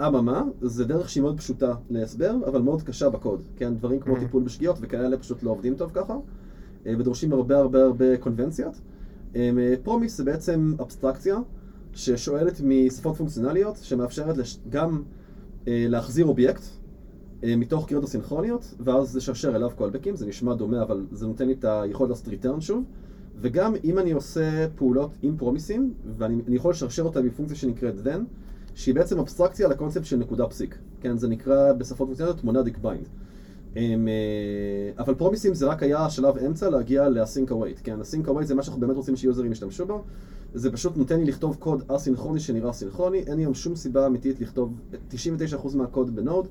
[0.00, 3.42] אה, אממה, זה דרך שהיא מאוד פשוטה להסבר, אבל מאוד קשה בקוד.
[3.56, 4.18] כן, דברים כמו.
[4.18, 6.16] טיפול בשגיאות וכאלה פשוט לא עובדים טוב ככה,
[6.84, 8.74] ודורשים הרבה הרבה הרבה קונבנציות.
[9.36, 11.36] אמ, אה, פרומיס זה בעצם אבסטרקציה
[11.92, 15.02] ששואלת משפות פונקציונליות, שמאפשרת לש- גם
[15.68, 16.62] אה, להחזיר אובייקט
[17.44, 21.52] אה, מתוך קריאות הסינכרוניות, ואז לשרשר אליו קולבקים, זה נשמע דומה, אבל זה נותן לי
[21.52, 22.84] את היכולת לעשות return שוב.
[23.40, 28.18] וגם אם אני עושה פעולות עם פרומיסים, ואני אני יכול לשרשר אותם מפונקציה שנקראת then,
[28.74, 30.78] שהיא בעצם אבסטרקציה לקונספט של נקודה פסיק.
[31.00, 33.08] כן, זה נקרא בשפות פונקציונליות monadic bind.
[33.76, 37.80] הם, אה, אבל פרומיסים זה רק היה השלב אמצע להגיע ל-async await.
[37.82, 40.02] כן, async await זה מה שאנחנו באמת רוצים שיוזרים ישתמשו בו.
[40.54, 44.40] זה פשוט נותן לי לכתוב קוד אסינכרוני שנראה סינכרוני, אין לי היום שום סיבה אמיתית
[44.40, 44.74] לכתוב
[45.10, 46.48] 99% מהקוד ב Node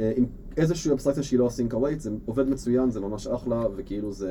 [0.00, 4.12] אה, עם איזושהי אבסטרקציה שהיא לא async await, זה עובד מצוין, זה ממש אחלה, וכאילו
[4.12, 4.30] זה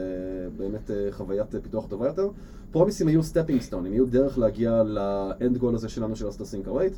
[0.57, 2.29] באמת אה, חוויית פיתוח טובה יותר.
[2.71, 6.41] פרומיסים היו stepping stone, הם היו דרך להגיע ל end goal הזה שלנו של לעשות
[6.41, 6.95] async await.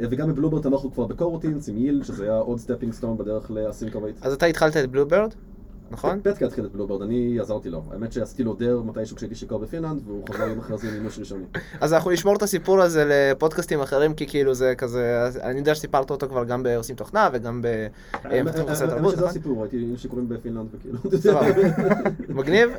[0.00, 3.50] וגם ב Bluebird תמכנו כבר ב coroutines עם yield, שזה היה עוד stepping stone בדרך
[3.50, 4.18] await.
[4.20, 5.34] אז אתה התחלת את Bluebird,
[5.90, 6.20] נכון?
[6.22, 7.82] פטקה התחיל את Bluebird, אני עזרתי לו.
[7.90, 11.44] האמת שעשיתי לו dare מתישהו כשהייתי שיכור בפינלנד, והוא חזר עם אחרי זה מימוש ראשוני.
[11.80, 16.10] אז אנחנו נשמור את הסיפור הזה לפודקאסטים אחרים, כי כאילו זה כזה, אני יודע שסיפרת
[16.10, 17.86] אותו כבר גם בעושים תוכנה וגם ב...
[18.12, 19.24] האמת שזה נכון?
[19.24, 20.98] הסיפור, הייתי עם שיכורים בפינלנד וכאילו.
[22.28, 22.70] מגניב.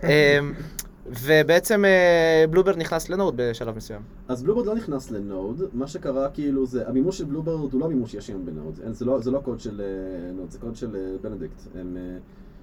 [1.10, 4.02] ובעצם אה, Bluebird נכנס ל Node בשלב מסוים.
[4.28, 7.88] אז Bluebird לא נכנס ל Node, מה שקרה כאילו זה, המימוש של Bluebird הוא לא
[7.88, 10.76] מימוש יש היום ב Node, זה, לא, זה לא קוד של אה, Node, זה קוד
[10.76, 12.18] של אה, בנדיקט, הם, אה,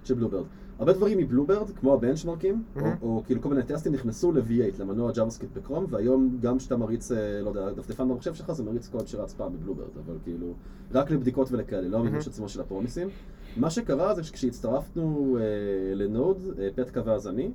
[0.04, 0.44] של Bluebird.
[0.78, 2.96] הרבה דברים מ Bluebird, כמו הבנצ'מרקים, או, מהמם.
[3.02, 7.12] או כאילו כל מיני טסטים נכנסו ל-V8, למנוע JavaScript ב Chrome, והיום גם כשאתה מריץ,
[7.12, 10.52] אה, לא יודע, דפדפן במחשב שלך זה מריץ קוד שרץ פעם ב Bluebird, אבל כאילו,
[10.92, 12.30] רק לבדיקות ולכאלה, לא המימוש מהמם.
[12.32, 13.08] עצמו של הפרומיסים.
[13.56, 17.52] מה שקרה זה שכשהצטרפנו אה, ל Node, אה, פטקה ואז אני, הם,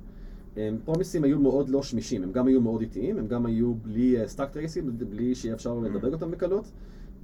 [0.84, 4.50] פרומיסים היו מאוד לא שמישים, הם גם היו מאוד איטיים, הם גם היו בלי stack
[4.50, 6.72] טרייסים, בלי שיהיה אפשר לדבג אותם בקלות,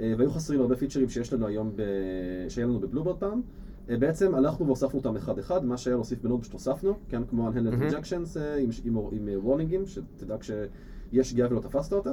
[0.00, 1.82] אה, והיו חסרים הרבה פיצ'רים שיש לנו היום, ב...
[2.48, 3.40] שהיה לנו ב Bluebird פעם.
[3.90, 7.48] אה, בעצם הלכנו והוספנו אותם אחד-אחד, מה שהיה להוסיף ב Node פשוט הוספנו, כן, כמו
[7.48, 7.88] unhandled מהמם.
[7.88, 8.56] rejections אה,
[9.12, 12.10] עם, אה, warningים, שתדע כשיש שגיאה ולא תפסת אותה.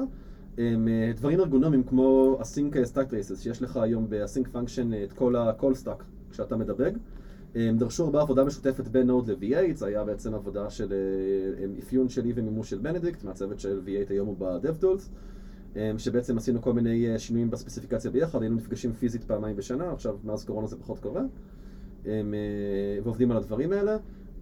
[0.60, 4.08] אה, דברים ארגונומיים כמו async stack traces, שיש לך היום
[4.54, 6.91] function אה, את כל ה-call stack כשאתה מדבג.
[7.55, 12.09] הם דרשו הרבה עבודה משותפת בין Node ל-V8, זה היה בעצם עבודה של אה, אפיון
[12.09, 15.01] שלי ומימוש של בנדיקט, מהצוות של V8 היום הוא ב-DevTools,
[15.75, 20.17] הם, שבעצם עשינו כל מיני אה, שינויים בספציפיקציה ביחד, היינו נפגשים פיזית פעמיים בשנה, עכשיו
[20.23, 21.21] מאז קורונה זה פחות קורה,
[22.05, 22.21] אה,
[23.03, 23.97] ועובדים על הדברים האלה.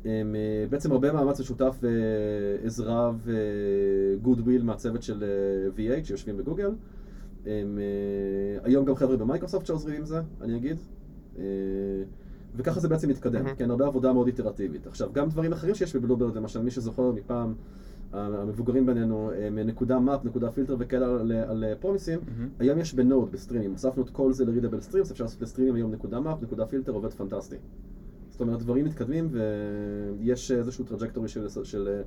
[0.06, 6.72] הם, אה, בעצם הרבה מאמץ משותף ועזרה ו goodwill מהצוות של אה, V8 שיושבים בגוגל.
[7.46, 10.78] הם, אה, היום גם חבר'ה במייקרוסופט שעוזרים עם זה, אני אגיד.
[12.56, 13.56] אה, וככה זה בעצם מתקדם, מהמם.
[13.56, 14.88] כן, הרבה עבודה מאוד איטרטיבית.
[14.88, 17.54] עכשיו, גם דברים אחרים שיש ב Bluebird, למשל, מי שזוכר מפעם,
[18.14, 22.50] המבוגרים בינינו, הם נקודה map, נקודה פילטר וכאלה על, על פרומיסים, מהמם.
[22.60, 25.92] היום יש ב Node, בסטרימים, הוספנו את כל זה ל-readable streams, אפשר לעשות לסטרימים היום
[25.92, 27.56] נקודה map, נקודה פילטר, עובד פנטסטי.
[28.30, 31.48] זאת אומרת, דברים מתקדמים ויש איזשהו trajectory של...
[31.64, 32.02] של אה, אה,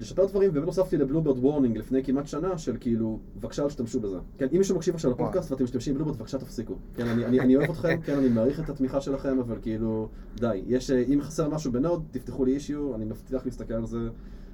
[0.00, 4.00] לשפר דברים, ובאמת הוספתי ל Bluebird warning לפני כמעט שנה של כאילו, בבקשה אל תשתמשו
[4.00, 4.18] בזה.
[4.38, 6.74] כן, אם מישהו מקשיב עכשיו לפודקאסט ואתם משתמשים ב Bluebird, בבקשה תפסיקו.
[6.94, 10.62] כן, אני, אני, אני אוהב אתכם, כן, אני מעריך את התמיכה שלכם, אבל כאילו, די.
[10.66, 13.98] יש, אה, אם חסר משהו ב Node, תפתחו לי issue, אני מבטיח להסתכל על זה,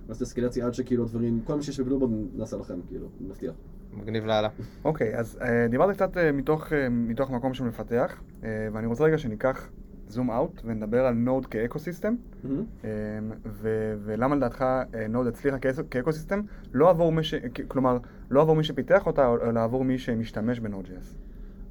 [0.09, 3.55] לעשות אסקלציה עד שכאילו הדברים, כל מה שיש ב Bluebird נעשה לכם, כאילו, אני מבטיח.
[3.93, 4.49] מגניב לאללה.
[4.85, 9.05] אוקיי, אז אה, דיברת קצת אה, מתוך, אה, מתוך מקום של מפתח, אה, ואני רוצה
[9.05, 9.69] רגע שניקח
[10.09, 12.15] zoom out ונדבר על Node כ ecosystem.
[12.85, 12.89] אה,
[13.47, 16.41] ו- ולמה לדעתך אה, Node הצליחה כאס- כ ecosystem,
[16.73, 17.35] לא עבור מי ש...
[17.69, 17.99] כלומר,
[18.31, 21.15] לא עבור מי שפיתח אותה, אלא עבור מי שמשתמש ב Node.js.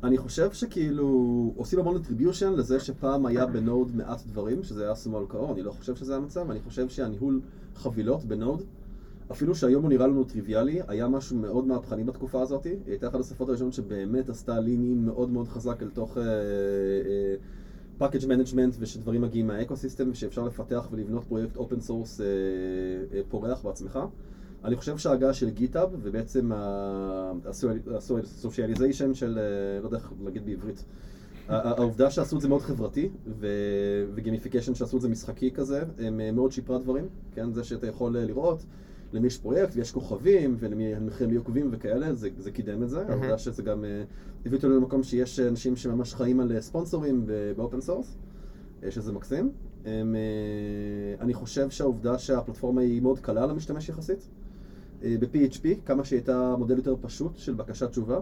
[0.04, 1.08] אני חושב שכאילו
[1.56, 5.62] עושים המון attribution לזה שפעם היה ב Node מעט דברים, שזה היה small core, אני
[5.64, 7.42] לא חושב שזה המצב, אני חושב שהניהול
[7.76, 8.64] חבילות ב Node,
[9.32, 13.20] אפילו שהיום הוא נראה לנו טריוויאלי, היה משהו מאוד מהפכני בתקופה הזאת, היא הייתה אחת
[13.20, 16.18] השפות הראשונות שבאמת עשתה lean in מאוד מאוד חזק אל תוך
[17.98, 22.22] package management ושדברים מגיעים מה ecosystem ושאפשר לפתח ולבנות פרויקט open source
[23.30, 24.00] פורח בעצמך.
[24.66, 26.52] אני חושב שההגעה של GitHub ובעצם
[27.96, 30.86] ה socialization של, אה, לא יודע איך להגיד בעברית,
[31.48, 33.10] העובדה שעשו את זה מאוד חברתי
[34.14, 37.54] ו gamification שעשו את זה משחקי כזה, אה, מאוד שיפרה דברים, כן?
[37.54, 38.66] זה שאתה יכול אה, לראות
[39.16, 43.38] למי יש פרויקט ויש כוכבים ולמי הם עוקבים וכאלה, זה, זה קידם את זה, העובדה
[43.38, 44.04] שזה גם אה,
[44.46, 48.18] הביא אותנו למקום שיש אנשים שממש חיים על אה, ספונסורים ב open source,
[48.90, 49.52] שזה מקסים.
[49.86, 54.28] הם, אה, אני חושב שהעובדה שהפלטפורמה היא מאוד קלה למשתמש יחסית.
[55.04, 58.20] אה, ב-PHP, כמה שהייתה מודל יותר פשוט של בקשת תשובה,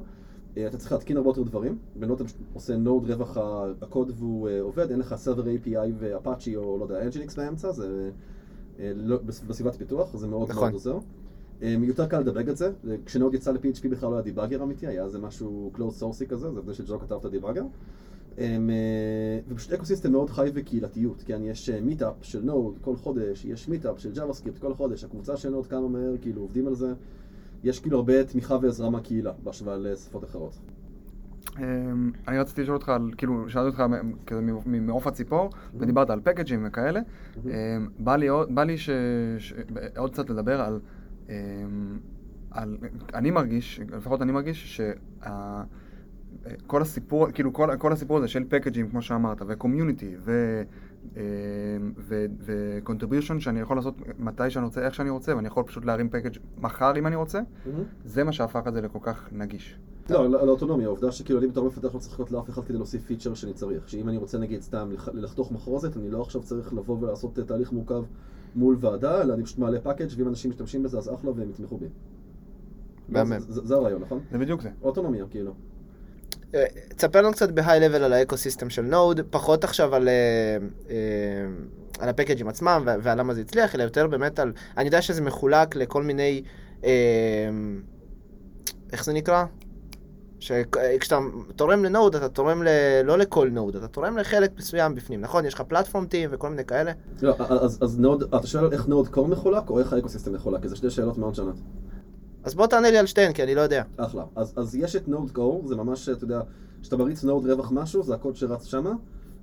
[0.58, 1.78] אה, אתה צריך להתקין הרבה יותר דברים.
[1.96, 3.38] ב Node אתה עושה node רווח
[3.82, 7.88] הקוד והוא אה, עובד, אין לך server API ואפאצ'י או לא יודע, Nginx באמצע, זה
[7.88, 8.10] אה,
[8.80, 10.62] לא, בס- בסביבת פיתוח, זה מאוד נכון.
[10.64, 10.98] מאוד עוזר.
[11.62, 14.64] אה, יותר קל לדבג את זה, אה, כש Node יצא ל-PHP בכלל לא היה debugger
[14.64, 17.64] אמיתי, היה איזה משהו close source כזה, זה זה שג'ו כתב את ה debugger.
[18.38, 18.58] אה,
[19.50, 24.12] ופשוט ecosystem מאוד חי וקהילתיות, כן, יש meetup של Node כל חודש, יש meetup של
[24.14, 26.94] JavaScript כל חודש, הקבוצה של Node כמה מהר, כאילו עובדים על זה,
[27.64, 30.54] יש כאילו הרבה תמיכה ועזרה מהקהילה בהשוואה לשפות אחרות.
[31.60, 31.64] אמ,
[32.28, 33.84] אני רציתי לשאול אותך, על, כאילו, שאלתי אותך
[34.28, 37.00] כזה מ- ממעוף הציפור, ודיברת על פקאג'ים וכאלה.
[37.46, 37.52] אמ,
[38.00, 38.50] בא לי עוד-
[40.12, 40.80] קצת לדבר על...
[41.30, 41.34] אמ,
[42.52, 42.78] על...
[43.14, 44.80] אני מרגיש, לפחות אני מרגיש,
[45.22, 50.62] שכל הסיפור, כאילו כל, כל הסיפור הזה של פקאג'ים, כמו שאמרת, וקומיוניטי, ו...
[51.98, 56.38] ו-contribution שאני יכול לעשות מתי שאני רוצה, איך שאני רוצה, ואני יכול פשוט להרים פקאג'
[56.58, 57.40] מחר אם אני רוצה,
[58.06, 59.80] זה מה שהפך את זה לכל כך נגיש.
[60.10, 63.06] לא, לא, לאוטונומיה, העובדה שכאילו אני בתור מפתח לא צריך לחכות לאף אחד כדי להוסיף
[63.06, 63.90] פיצ'ר שאני צריך.
[63.90, 67.44] שאם אני רוצה נגיד סתם לח- לחתוך מחרוזת, אני לא עכשיו צריך לבוא ולעשות אה,
[67.44, 68.04] תהליך מורכב
[68.56, 71.78] מול ועדה, אלא אני פשוט מעלה package ואם אנשים משתמשים בזה אז אחלה והם יתמכו
[71.78, 71.86] בי.
[73.10, 73.40] מהמם.
[73.40, 74.20] זה הרעיון, נכון?
[74.32, 74.70] זה בדיוק זה.
[74.82, 75.54] אוטונומיה, כאילו.
[76.96, 80.14] תספר לנו קצת ב high level על ה ecosystem של Node, פחות עכשיו על, אה,
[80.90, 80.96] אה,
[82.00, 84.52] על הפקאג'ים עצמם ועל למה זה הצליח, אלא יותר באמת על...
[84.78, 86.44] אני יודע שזה מחולק לכל מיני...
[86.84, 86.90] אה,
[88.92, 89.46] איך זה נקרא?
[90.40, 91.20] שכשאתה
[91.56, 92.68] תורם ל Node, אתה תורם ל...
[93.04, 95.46] לא לכל Node, אתה תורם לחלק מסוים בפנים, נכון?
[95.46, 96.92] יש לך platform team וכל מיני כאלה.
[97.22, 100.62] לא, אז, אז Node, אתה שואל איך Node core מחולק או איך ה ecosystem מחולק?
[100.62, 101.56] כי זה שתי שאלות מאוד שונות.
[102.44, 103.84] אז בוא תענה לי על שתיהן, כי אני לא יודע.
[103.98, 104.24] אחלה.
[104.36, 106.42] אז, אז יש את Node core, זה ממש, אתה יודע,
[106.82, 108.94] כשאתה מריץ Node רווח משהו, זה הקוד שרץ שמה,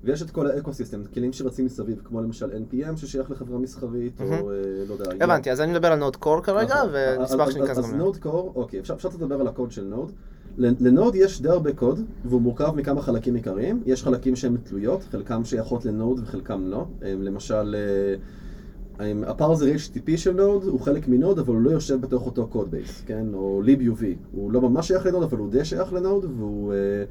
[0.05, 4.33] ויש את כל ה ecosystem, כלים שרצים מסביב, כמו למשל NPM ששייך לחברה מסחרית, מהמם.
[4.33, 4.57] או אה,
[4.89, 5.25] לא יודע...
[5.25, 6.75] הבנתי, אז אני מדבר על Node core כרגע.
[6.93, 7.95] ונשמח אז- שניכנס אז גם...
[7.95, 10.12] ל- נוד core, אוקיי, אפשר אפשר לדבר על הקוד של Node.
[10.59, 13.83] ל Node יש די הרבה קוד, והוא מורכב מכמה חלקים עיקריים.
[13.87, 16.85] יש חלקים שהן תלויות, חלקם שייכות ל Node וחלקם לא.
[17.03, 18.15] הם, למשל, אה,
[19.27, 22.47] ה parser HTTP של Node הוא חלק מ Node, אבל הוא לא יושב בתוך אותו
[22.47, 23.27] code base, כן?
[23.35, 24.05] או libuv.
[24.33, 26.73] הוא לא ממש שייך ל Node, אבל הוא די שייך ל Node, והוא...
[26.73, 27.05] אה,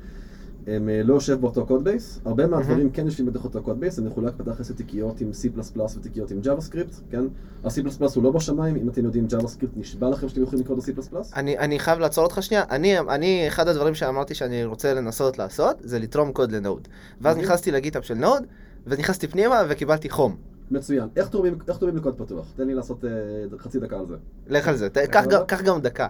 [0.68, 3.96] הם אה, לא יושב באותו code base, הרבה מהדברים כן יושבים בתוך אותו code base,
[3.96, 5.60] זה מחולק בתכלס לתיקיות עם C++
[5.98, 7.24] ותיקיות עם JavaScript, כן?
[7.64, 11.16] ה-C++ הוא לא בשמיים, אם אתם יודעים JavaScript נשבע לכם שאתם יכולים לקרוא ל-C++.
[11.36, 15.78] אני, אני חייב לעצור אותך שנייה, אני, אני, אחד הדברים שאמרתי שאני רוצה לנסות לעשות,
[15.84, 16.88] זה לתרום קוד ל Node.
[17.22, 17.46] ואז אוקיי.
[17.48, 18.44] נכנסתי ל GitHub של Node,
[18.88, 20.49] ונכנסתי פנימה וקיבלתי חום.
[20.72, 21.10] מצוין.
[21.16, 21.58] איך תורמים
[21.94, 22.46] לקוד פתוח?
[22.56, 23.10] תן לי לעשות אה,
[23.58, 24.16] חצי דקה על זה.
[24.50, 25.24] לך על זה, קח
[25.62, 26.08] גם- דקה,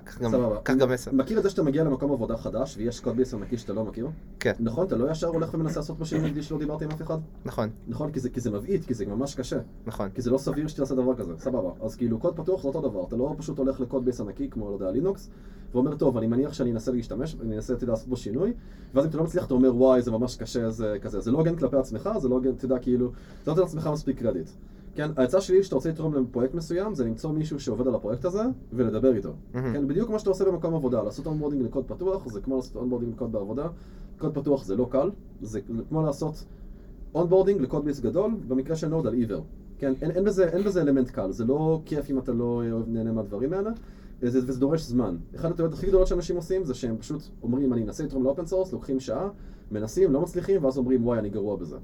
[0.63, 1.11] קח גם- עשר.
[1.11, 4.07] מכיר את זה שאתה מגיע למקום עבודה חדש ויש code base ענקי שאתה לא מכיר?
[4.39, 7.17] כן, נכון, אתה לא ישר הולך ומנסה לעשות משהו נגדי שלא דיברתי עם אף אחד?
[7.45, 9.59] נכון, נכון, כי זה, כי זה מבעית, כי זה ממש קשה.
[9.85, 10.09] נכון.
[10.09, 11.69] כי זה לא סביר שתעשה דבר כזה, סבבה.
[11.81, 14.49] אז כאילו, קוד פתוח זה אותו דבר, אתה לא פשוט הולך ל code base ענקי
[14.49, 15.29] כמו, לא יודע, לינוקס,
[15.73, 18.53] ואומר, טוב, אני מניח שאני אנסה להשתמש, אני אנסה, אתה לעשות בו שינוי,
[18.93, 21.19] ואז אם אתה לא מצליח, אתה אומר, וואי, זה ממש קשה, זה כזה.
[21.19, 23.11] זה לא הוגן כלפי עצמך, זה לא הוגן, אתה יודע, כאילו,
[23.43, 24.48] אתה נותן לעצמך מספיק קרדיט.
[24.99, 28.41] כן, העצה שלי שאתה רוצה לתרום לפרויקט מסוים, זה למצוא מישהו שעובד על הפרויקט הזה,
[28.73, 29.33] ולדבר איתו.
[29.53, 29.73] מהמם.
[29.73, 33.13] כן, בדיוק כמו שאתה עושה במקום עבודה, לעשות onboarding לקוד פתוח, זה כמו לעשות onboarding
[33.13, 33.67] לקוד בעבודה.
[34.17, 36.43] קוד פתוח זה לא קל, זה כמו לעשות
[37.15, 39.43] onboarding ל code base גדול, במקרה של Node על עיוור.
[39.77, 42.87] כן, אין, אין, בזה, אין בזה אלמנט קל, זה לא כיף אם אתה לא אוהב
[42.87, 43.71] נהנה מהדברים האלה,
[44.21, 45.17] וזה, וזה דורש זמן.
[45.35, 48.45] אחת הטעויות הכי גדולות שאנשים עושים זה שהם פשוט אומרים אני אנסה לתרום ל open
[48.45, 49.29] source, לוקחים שעה,
[49.71, 51.77] מנסים, לא מצליחים, ואז אומרים וואי אני גרוע בזה.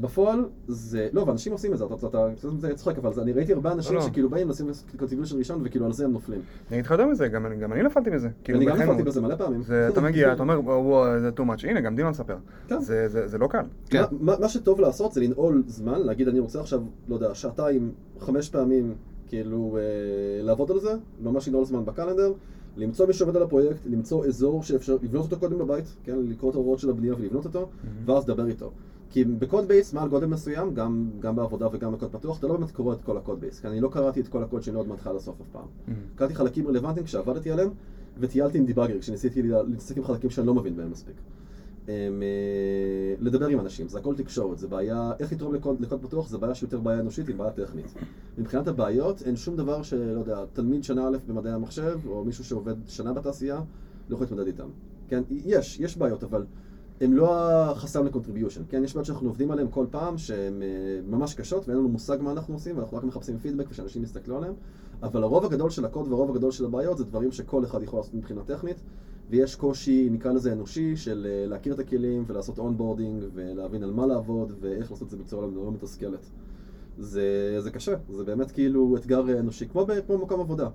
[0.00, 2.06] בפועל זה, לא, ואנשים עושים את זה, אתה, אתה,
[2.38, 4.00] אתה, זה צוחק, אבל זה, אני ראיתי הרבה אנשים לא.
[4.00, 4.66] שכאילו באים לשים
[4.98, 6.40] contribution ראשון וכאילו על זה הם נופלים.
[6.70, 8.28] אני אגיד לך יותר מזה, גם אני- גם אני נפלתי מזה.
[8.44, 9.04] כאילו, אני גם נפלתי לא.
[9.04, 9.62] בזה מלא פעמים.
[9.62, 11.68] זה, אתה מגיע, אתה אומר, וואו, זה too much.
[11.68, 12.36] הנה, גם דימה מספר.
[12.68, 12.80] כן.
[12.80, 13.62] זה- זה זה לא קל.
[13.90, 14.02] כן.
[14.20, 18.94] מה, שטוב לעשות זה לנעול זמן, להגיד אני רוצה עכשיו, לא יודע, שעתיים, חמש פעמים,
[19.28, 19.82] כאילו, אה,
[20.42, 20.90] לעבוד על זה,
[21.22, 22.32] ממש לנעול זמן ב calendar,
[22.76, 26.54] למצוא מי שעובד על הפרויקט, למצוא אזור שאפשר לבנות אותו קודם בבית, כן, לקרוא את
[26.54, 27.68] ההוראות של הבנייה ולבנות אותו,
[28.06, 28.70] ואז לדבר איתו.
[29.10, 32.56] כי ב code base, מעל גודל מסוים, גם, גם בעבודה וגם בקוד פתוח, אתה לא
[32.56, 34.72] באמת קורא את כל ה code base, כי אני לא קראתי את כל הקוד של
[34.72, 35.64] Node מההתחלה לסוף אף פעם.
[36.14, 37.70] קראתי חלקים רלוונטיים כשעבדתי עליהם,
[38.20, 41.14] וטיילתי עם debugger, כשניסיתי לה- להתעסק עם חלקים שאני לא מבין בהם מספיק.
[41.88, 46.28] הם, אה, לדבר עם אנשים, זה הכל תקשורת, זה בעיה, איך לתרום לקוד, לקוד פתוח
[46.28, 47.94] זה בעיה שיותר בעיה אנושית, היא בעיה טכנית.
[48.38, 52.74] מבחינת הבעיות, אין שום דבר שלא יודע, תלמיד שנה א' במדעי המחשב, או מישהו שעובד
[52.86, 53.60] שנה בתעשייה,
[54.08, 54.68] לא יכול להתמודד איתם.
[55.08, 56.44] כן, יש, יש בעיות, אבל
[57.00, 57.34] הם לא
[57.70, 58.84] החסם ל contribution, כן?
[58.84, 60.68] יש בעיות שאנחנו עובדים עליהן כל פעם, שהן אה,
[61.08, 64.54] ממש קשות, ואין לנו מושג מה אנחנו עושים, ואנחנו רק מחפשים פידבק ושאנשים יסתכלו עליהם,
[65.02, 68.14] אבל הרוב הגדול של הקוד והרוב הגדול של הבעיות זה דברים שכל אחד יכול לעשות
[68.14, 68.76] מבחינה טכנית,
[69.30, 74.06] ויש קושי, נקרא לזה אנושי, של אה, להכיר את הכלים ולעשות onboarding ולהבין על מה
[74.06, 76.26] לעבוד ואיך לעשות את זה בצורה לא מתסכלת.
[76.98, 80.68] זה, זה קשה, זה באמת כאילו אתגר אנושי, כמו, ב- כמו במקום עבודה.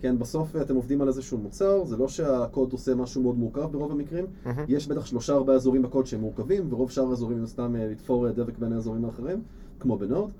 [0.00, 3.92] כן, בסוף אתם עובדים על איזשהו מוצר, זה לא שהקוד עושה משהו מאוד מורכב ברוב
[3.92, 4.64] המקרים, מהמם.
[4.68, 8.26] יש בטח שלושה ארבעה אזורים בקוד שהם מורכבים, ורוב שאר האזורים הם סתם אה, לתפור
[8.26, 9.42] אה, דבק בין האזורים האחרים,
[9.80, 10.30] כמו ב Node.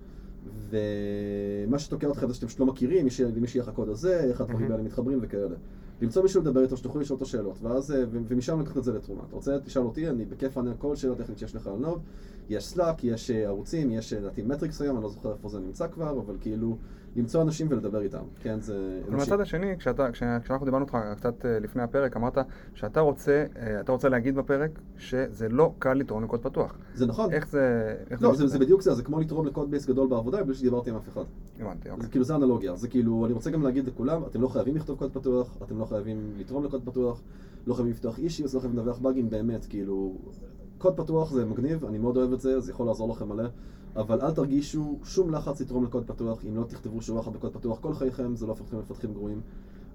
[0.70, 4.20] ומה שתוקע אתכם זה שאתם פשוט לא מכירים, מי ש- למי שיהיה לך הקוד הזה,
[4.20, 4.72] איך הדברים מהמם.
[4.72, 5.56] האלה מתחברים וכאלה.
[6.02, 8.92] למצוא מישהו לדבר איתו, שתוכלו לשאול אותו שאלות, ואז, אה, ו- ומשם לקחת את זה
[8.92, 9.22] לתרומה.
[9.28, 12.00] אתה רוצה, תשאל אותי, אני בכיף אענה על כל שאלה טכנית שיש לך על Node.
[12.48, 15.59] יש Slack, יש אה, ערוצים, יש אה, לדעתי Matrix היום, אני לא זוכר איפה זה
[15.59, 16.76] נמצא כבר, אבל כאילו,
[17.16, 18.22] למצוא אנשים ולדבר איתם.
[18.42, 22.38] כן, זה אבל מהצד השני, כשאתה, כש- כשאנחנו דיברנו איתך קצת אה, לפני הפרק, אמרת
[22.74, 23.46] שאתה רוצה,
[23.80, 26.78] אתה רוצה להגיד בפרק שזה לא קל לתרום לקוד פתוח.
[26.94, 27.32] זה נכון.
[27.32, 27.94] איך זה...
[28.11, 28.46] איך לא, זה, מסתדר?
[28.46, 31.09] זה בדיוק זה, זה כמו לתרום ל code base גדול בעבודה בלי שדיברתי עם אף
[31.09, 31.24] אחד.
[31.61, 32.04] הבנתי, אוקיי.
[32.04, 32.76] זה כאילו, זה אנלוגיה.
[32.76, 35.85] זה כאילו, אני רוצה גם להגיד לכולם, אתם לא חייבים לכתוב קוד פתוח, אתם לא
[35.85, 37.22] חייבים לתרום לקוד פתוח,
[37.66, 40.16] לא חייבים לפתוח אישיוס, לא חייבים לדווח באגים, באמת, כאילו...
[40.78, 43.44] קוד פתוח זה מגניב, אני מאוד אוהב את זה, זה יכול לעזור לכם מלא,
[43.96, 47.78] אבל אל תרגישו שום לחץ לתרום לקוד פתוח, אם לא תכתבו שורה אחת בקוד פתוח
[47.80, 49.40] כל חייכם, זה לא הופך אתכם למפתחים גרועים.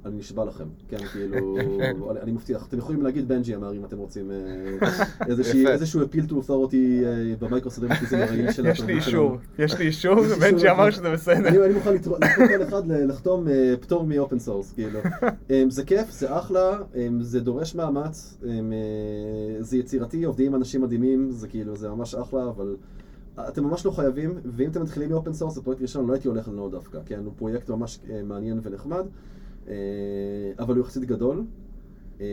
[0.06, 1.58] אני נשבע לכם, כן, כאילו,
[2.24, 2.68] אני, מבטיח.
[2.68, 5.28] אתם יכולים להגיד בנג'י אמר אם אתם רוצים אה.
[5.72, 9.66] איזשהו appeal to authority אה, במייקרוסטרימטיזם הרעיל של יש לי אישור, שלנו.
[9.66, 10.70] יש לי אישור, בנג'י.
[10.70, 11.48] אמר שזה בסדר.
[11.48, 15.00] אני אני מוכן לתרום כל אחד לחתום אה, פטור מ open source, כאילו.
[15.50, 20.56] אמ, זה כיף, זה אחלה, אמ, זה דורש מאמץ, אמ, אה, זה יצירתי, עובדים עם
[20.56, 22.76] אנשים מדהימים, זה כאילו, זה ממש אחלה, אבל
[23.40, 26.28] אתם ממש לא חייבים, ואם אתם מתחילים מ open source, זה פרויקט ראשון, לא הייתי
[26.28, 29.06] הולך ל Node דווקא, כן, הוא פרויקט ממש מעניין ונחמד,
[30.60, 31.44] אבל הוא יחסית גדול.
[32.22, 32.26] אה,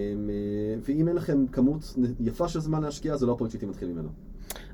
[0.81, 4.09] ואם אין לכם כמות יפה של זמן להשקיע, זה לא הפרויקט שהייתי מתחיל ממנו.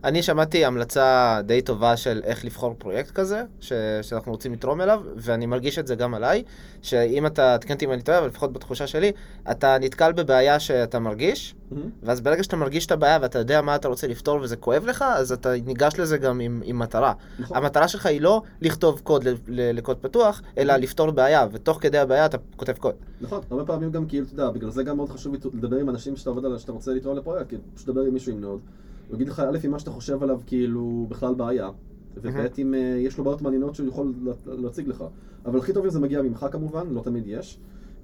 [0.05, 3.73] אני שמעתי המלצה די טובה של איך לבחור פרויקט כזה, ש...
[4.03, 6.43] שאנחנו רוצים לתרום אליו, ואני מרגיש את זה גם עליי,
[6.83, 9.13] שאם אתה, תקן אותי אם אני טועה, אבל לפחות בתחושה שלי,
[9.51, 11.55] אתה נתקל בבעיה שאתה מרגיש,
[12.03, 15.05] ואז ברגע שאתה מרגיש את הבעיה ואתה יודע מה אתה רוצה לפתור וזה כואב לך,
[15.17, 17.13] אז אתה ניגש לזה גם עם, עם מטרה.
[17.39, 17.57] נכון.
[17.57, 21.99] המטרה שלך היא לא לכתוב קוד ל- ל- לקוד פתוח, אלא לפתור בעיה, ותוך כדי
[21.99, 22.95] הבעיה אתה כותב קוד.
[23.21, 26.17] נכון, הרבה פעמים גם כאילו, אתה יודע, בגלל זה גם מאוד חשוב לדבר עם אנשים
[26.17, 28.61] שאתה עובד עליהם, שאתה רוצה לתרום לפרויקט, כאילו, פשוט לדבר עם מישהו עם נוד,
[29.09, 31.71] הוא יגיד לך, א', אם מה שאתה חושב עליו כאילו בכלל בעיה,
[32.17, 32.27] וב',
[32.59, 35.05] אם אה, יש לו בעיות מעניינות שהוא יכול לה- להציג לך.
[35.47, 37.59] אבל הכי טוב אם זה מגיע ממך כמובן, לא תמיד יש.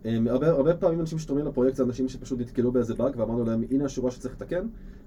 [0.04, 3.64] אה, הרבה, הרבה פעמים אנשים שתורמים לפרויקט זה אנשים שפשוט נתקלו באיזה באג ואמרנו להם,
[3.70, 4.66] הנה השורה שצריך לתקן,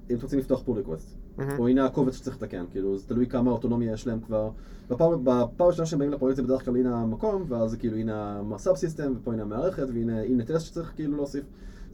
[0.09, 1.15] אם אתם רוצים לפתוח pull request.
[1.59, 4.49] או הנה הקובץ שצריך לתקן, כאילו, זה תלוי כמה אוטונומיה יש להם כבר.
[4.89, 5.11] בפעם
[5.59, 9.33] הראשונה שהם באים לפרויקט זה בדרך כלל הנה המקום, ואז כאילו הנה ה subsystem, ופה
[9.33, 11.43] הנה המערכת, והנה הנה טסט שצריך כאילו להוסיף.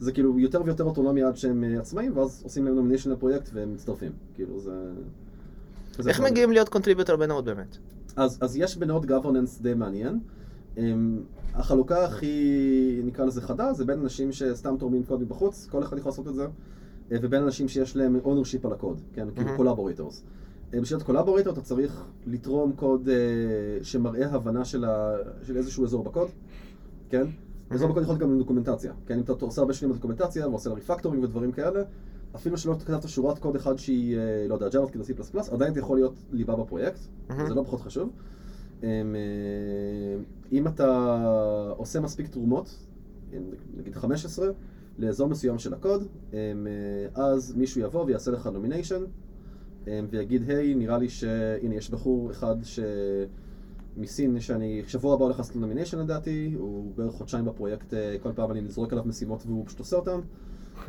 [0.00, 3.74] זה כאילו יותר ויותר אוטונומיה עד שהם אה, עצמאים, ואז עושים להם nomination לפרויקט והם
[3.74, 4.12] מצטרפים.
[4.34, 4.92] כאילו זה...
[5.98, 6.32] זה איך להיות.
[6.32, 7.76] מגיעים להיות contributor ב Node באמת?
[8.16, 10.20] אז, אז יש ב Node governance די מעניין.
[10.76, 11.22] אמ,
[11.54, 16.10] החלוקה הכי, נקרא לזה חדה, זה בין אנשים שסתם תורמים קוד מבחוץ, כל אחד יכול
[16.10, 16.46] לעשות את זה,
[17.12, 19.68] אה, ובין אנשים שיש להם ownership על הקוד, כן, כאילו מהמם.
[19.68, 20.14] collaborators.
[20.74, 25.84] אה, בשביל להיות collaborator אתה צריך לתרום קוד אה, שמראה הבנה של, ה, של איזשהו
[25.84, 26.28] אזור בקוד,
[27.10, 27.26] כן?
[27.70, 29.14] אזור בקוד יכול להיות גם גם documentation, כן?
[29.14, 31.82] אם אתה עושה הרבה שנים ב documentation ועושה לה refactorים ודברים כאלה,
[32.34, 35.80] אפילו שלא כתבת שורת קוד אחד שהיא, אה, לא יודע, JavaScript או C++, עדיין זה
[35.80, 36.98] יכול להיות ליבה בפרויקט.
[37.48, 38.10] זה לא פחות חשוב.
[38.82, 41.18] אמ, אה, אם אתה
[41.76, 42.86] עושה מספיק תרומות,
[43.76, 44.50] נגיד 15,
[44.98, 46.36] לאזור מסוים של הקוד, אמ,
[47.16, 49.02] אה, אז מישהו יבוא ויעשה לך nomination,
[50.10, 52.80] ויגיד, היי, נראה לי שהנה, יש בחור אחד ש...
[53.96, 58.50] מסין, שאני שבוע הבא הולך לעשות nomination לדעתי, הוא בערך חודשיים בפרויקט, אה, כל פעם
[58.50, 60.20] אני זורק עליו משימות והוא פשוט עושה אותן.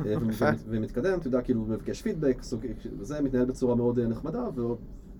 [0.06, 0.14] אה,
[0.68, 2.42] ומתקדם, אתה יודע, כאילו, מבקש פידבק,
[2.98, 4.44] וזה מתנהל בצורה מאוד אה, נחמדה,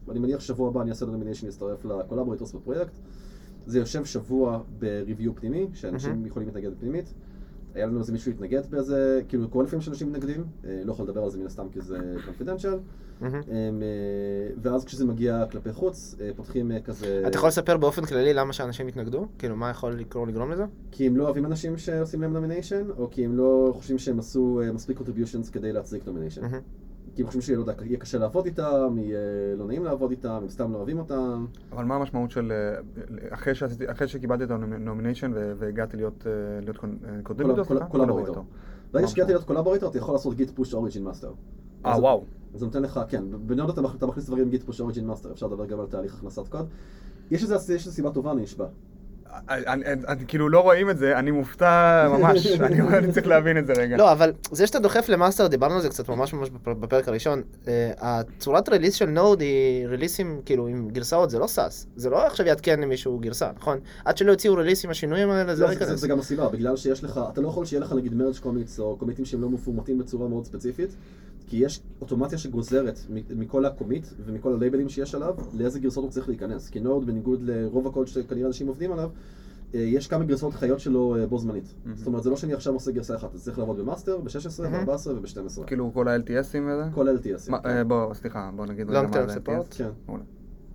[0.07, 2.99] ואני מניח שבוע הבא אני אעשה nomination להצטרף ל collaborators בפרויקט.
[3.67, 6.27] זה יושב שבוע ב-review פנימי, שאנשים.
[6.27, 7.15] יכולים להתנגד פנימית.
[7.75, 11.31] היה לנו איזה מישהו להתנגד באיזה, כאילו, קורה לפעמים שאנשים מתנגדים, לא יכול לדבר על
[11.31, 12.79] זה מן הסתם כי זה confidential.
[13.23, 17.23] אמ, אה, ואז כשזה מגיע כלפי חוץ, אה, פותחים אה, כזה...
[17.27, 19.27] אתה יכול לספר באופן כללי למה שאנשים יתנגדו?
[19.39, 20.65] כאילו, מה יכול לקרות לגרום לזה?
[20.91, 24.61] כי הם לא אוהבים אנשים שעושים להם nomination, או כי הם לא חושבים שהם עשו
[24.75, 26.43] מספיק contributions כדי להצדיק nomination.
[27.15, 29.19] כי הם חושבים שיהיה לא יודע, יהיה קשה לעבוד איתם, יהיה
[29.57, 31.47] לא נעים לעבוד איתם, הם סתם לא אוהבים אותם.
[31.73, 32.53] אבל מה המשמעות של...
[33.31, 36.27] אחרי, שעשיתי, אחרי שקיבלתי את ה nomination והגעתי להיות,
[36.63, 36.77] להיות
[37.23, 38.45] contributor, col- collaborator.
[38.93, 41.33] ברגע שהגעתי להיות collaborator, אתה יכול לעשות git push origin master.
[41.87, 42.25] אה, וואו.
[42.55, 45.33] אז זה נותן לך, כן, ב Node אתה אתה מכניס דברים git push origin master,
[45.33, 46.67] אפשר לדבר גם על תהליך הכנסת קוד.
[47.31, 48.67] יש לזה יש לזה סיבה טובה, אני נשבע.
[49.49, 53.59] אני, אני, אני, כאילו לא רואים את זה, אני מופתע ממש, אני, אני צריך להבין
[53.59, 53.97] את זה רגע.
[53.97, 57.09] לא, אבל זה שאתה דוחף ל master, דיברנו על זה קצת ממש ממש בפ- בפרק
[57.09, 57.43] הראשון.
[57.69, 61.87] אה, הצורת release של Node היא releaseים, כאילו, עם גרסאות, זה לא SaaS.
[61.97, 63.79] זה לא עכשיו יעדכן למישהו גרסה, נכון?
[64.05, 66.01] עד שלא יוציאו release עם השינויים האלה, זה לא, לא זה- זה- ייכנס.
[66.01, 68.97] זה גם הסיבה, בגלל שיש לך, אתה לא יכול שיהיה לך נגיד merge commits או
[68.97, 70.91] commitים שהם לא מפורמטים בצורה מאוד ספציפית,
[71.53, 76.05] כי יש אוטומציה שגוזרת מ- מכל ה commit ומכל ה labelים שיש עליו, לאיזה גרסאות
[76.05, 76.69] הוא צריך להיכנס.
[76.69, 79.11] כי Node, בניגוד לרוב הקוד שכנראה אנשים עובדים עליו,
[79.75, 81.75] אה, יש כמה גרסאות חיות שלו אה, בו זמנית.
[81.95, 84.63] זאת אומרת, זה לא שאני עכשיו עושה גרסה אחת, זה צריך לעבוד ב master, ב-16,
[84.63, 84.87] מהמם.
[84.87, 85.65] ב-14 וב-12.
[85.67, 86.85] כאילו כל ה-LTSים וזה?
[86.95, 87.51] כל LTS.
[87.51, 89.73] מה, אה, בוא, סליחה, בוא נגיד רגע מה זה long term support?
[89.73, 89.77] LTS.
[89.77, 89.89] כן.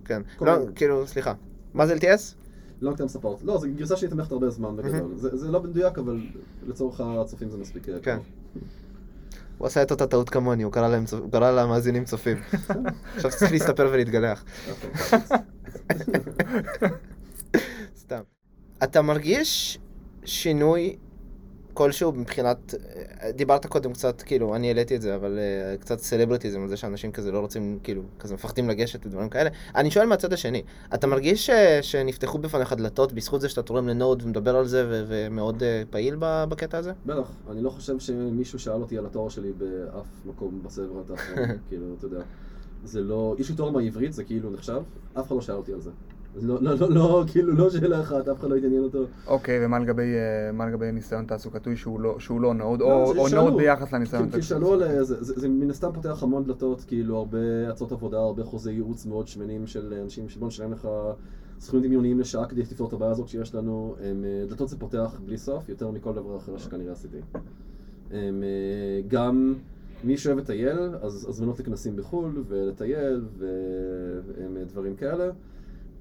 [0.04, 0.22] כן.
[0.40, 0.52] לא.
[0.74, 1.34] כאילו, סליחה.
[1.74, 2.34] מה זה LTS?
[2.82, 3.44] long term support.
[3.44, 5.14] לא, זו גרסה שאני תומכת הרבה זמן בגדול.
[5.16, 6.20] זה זה לא מדויק, אבל
[6.66, 8.18] לצורך הצופים זה מספיק כן.
[9.58, 12.38] הוא עשה את אותה טעות כמוני, הוא קרא להם הוא קרא למאזינים צופים.
[13.16, 14.44] עכשיו צריך להסתפר ולהתגלח.
[17.98, 18.20] סתם.
[18.82, 19.78] אתה מרגיש
[20.24, 20.96] שינוי
[21.78, 22.74] כלשהו מבחינת,
[23.22, 26.76] אה, דיברת קודם קצת, כאילו, אני העליתי את זה, אבל אה, קצת סלבריטיזם, על זה
[26.76, 29.50] שאנשים כזה לא רוצים, כאילו, כזה מפחדים לגשת ודברים כאלה.
[29.76, 30.62] אני שואל מהצד השני,
[30.94, 31.50] אתה מרגיש ש-
[31.82, 35.82] שנפתחו בפניך דלתות בזכות זה שאתה תורם ל Node ומדבר על זה ו- ומאוד אה,
[35.90, 36.92] פעיל ב- בקטע הזה?
[37.06, 41.86] בטח, אני לא חושב שמישהו שאל אותי על התואר שלי באף מקום בסבב האחרון, כאילו,
[41.98, 42.20] אתה יודע.
[42.84, 44.82] זה לא, יש לי תואר מהעברית, זה כאילו נחשב,
[45.18, 45.90] אף אחד לא שאל אותי על זה.
[46.38, 49.04] אז לא, לא, לא, לא, כאילו, לא שאלה אחת, אף אחד לא התעניין אותו.
[49.26, 50.14] אוקיי, ומה לגבי,
[50.60, 53.44] אה, לגבי ניסיון תעסוקתי שהוא לא, שהוא לא Node, לא, או, זה או.
[53.44, 56.84] Node ביחס לניסיון כי- כי שאלו על זה, זה, זה מן הסתם פותח המון דלתות,
[56.86, 57.38] כאילו, הרבה
[57.70, 60.88] הצעות עבודה, הרבה חוזי ייעוץ מאוד שמנים של אנשים שבוא נשלם לך
[61.60, 63.94] סכומים דמיוניים לשעה כדי שתפתור את הבעיה הזאת שיש לנו.
[64.00, 64.12] אה,
[64.48, 67.16] דלתות זה פותח בלי סוף, יותר מכל דבר אחר שכנראה עשיתי.
[68.12, 68.18] אה,
[69.08, 69.54] גם
[70.04, 73.24] מי שאוהב לטייל, אז הזמנות לכנסים בחו"ל, ולטייל,
[74.54, 75.30] ודברים כאלה.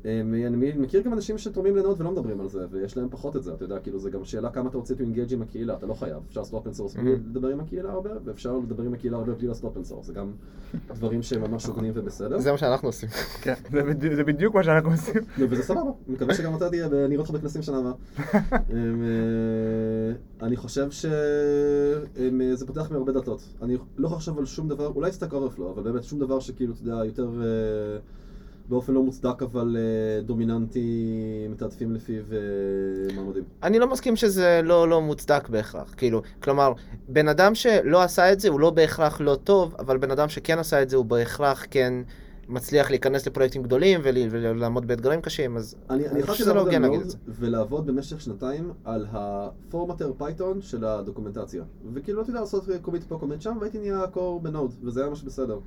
[0.07, 3.43] אמ, אני מכיר גם אנשים שתורמים לנוד ולא מדברים על זה, ויש להם פחות את
[3.43, 5.85] זה, אתה יודע, כאילו זה גם שאלה כמה אתה רוצה to engage עם הקהילה, אתה
[5.85, 9.17] לא חייב, אפשר לעשות open source בלי לדבר עם הקהילה הרבה, ואפשר לדבר עם הקהילה
[9.17, 10.31] הרבה בלי לעשות open source, זה גם
[10.95, 12.39] דברים שהם ממש הוגנים ובסדר.
[12.39, 13.09] זה מה שאנחנו עושים.
[13.41, 13.53] כן,
[14.15, 15.21] זה, בדיוק, מה שאנחנו עושים.
[15.37, 17.93] נו, וזה סבבה, אני מקווה שגם אתה תהיה, ואני אראה אותך בכנסים שנה הבאה.
[18.71, 23.41] אמ, אה, אני חושב שזה פותח מהרבה דלתות.
[23.61, 26.81] אני לא לחשוב על שום דבר, אולי Stack Overflow, אבל באמת שום דבר שכאילו, אתה
[26.81, 27.99] יודע, יותר אה,
[28.69, 33.43] באופן לא מוצדק, אבל אה, דומיננטי, מתעדפים לפיו אה, מעמדים.
[33.63, 36.73] אני לא מסכים שזה לא, לא מוצדק בהכרח, כאילו, כלומר,
[37.09, 40.59] בן אדם שלא עשה את זה הוא לא בהכרח לא טוב, אבל בן אדם שכן
[40.59, 41.93] עשה את זה הוא בהכרח כן
[42.49, 46.81] מצליח להיכנס לפרויקטים גדולים ול, ולעמוד באתגרים קשים, אז אני, אני חושב שזה לא הוגן
[46.81, 47.17] להגיד את זה.
[47.27, 51.63] ולעבוד במשך שנתיים על ה formatter Python של ה documentation.
[51.93, 55.09] וכאילו, אתה יודע, לעשות commit פה, commit שם, והייתי נהיה core ב Node, וזה היה
[55.09, 55.59] ממש בסדר.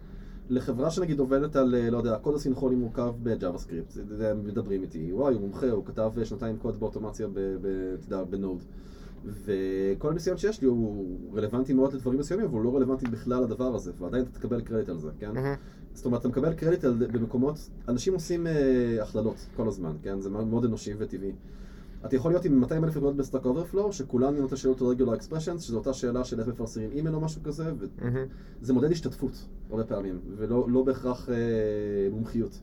[0.51, 3.97] לחברה שנגיד עובדת על, אה, לא יודע, קוד אסינכרוני מורכב ב JavaScript,
[4.45, 8.63] מדברים איתי, וואי, הוא מומחה, הוא כתב אה, שנתיים קוד באוטומציה אתה יודע, ב Node.
[9.25, 13.75] וכל הניסיון שיש לי הוא רלוונטי מאוד לדברים מסוימים, אבל הוא לא רלוונטי בכלל לדבר
[13.75, 15.33] הזה, ועדיין אתה תקבל קרדיט על זה, כן?
[15.35, 15.55] מהמם.
[15.95, 20.21] זאת אומרת, אתה מקבל קרדיט על, במקומות, אנשים עושים אה, הכללות כל הזמן, כן?
[20.21, 21.33] זה מאוד אנושי וטבעי.
[22.05, 25.15] אתה יכול להיות עם 200 אלף נקודות ב Stack Overflow, שכולן על אותה שאלות regular
[25.15, 27.73] expressions, שזו אותה שאלה של איך מפרסמים אימייל או משהו כזה.
[28.63, 31.35] וזה מודד השתתפות הרבה פעמים, ולא לא בהכרח אה,
[32.13, 32.61] מומחיות.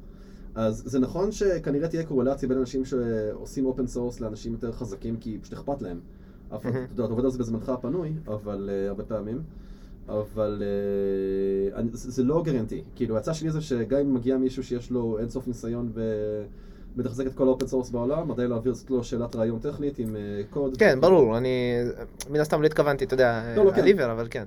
[0.56, 5.38] אז זה נכון שכנראה תהיה קורלציה בין אנשים שעושים open source לאנשים יותר חזקים, כי
[5.42, 6.00] פשוט אכפת להם.
[6.56, 6.72] אף אחד.
[6.94, 9.42] אתה עובד על זה בזמנך הפנוי, אבל אה, הרבה פעמים.
[10.10, 10.64] אבל
[11.76, 12.84] אה, זה זה לא guarantee.
[12.96, 15.92] כאילו, ההצעה שלי זה שגם אם מגיע מישהו שיש לו אינסוף ניסיון
[16.98, 20.42] ומתחזק את כל ה open source בעולם, עדיין להעביר לו שאלת ראיון טכנית עם אה,
[20.50, 20.78] קוד.
[20.78, 21.78] כן, ברור, אני
[22.30, 23.84] מן הסתם לא התכוונתי, אתה יודע, לא, לא, כן.
[23.84, 24.44] ברור, אבל כן.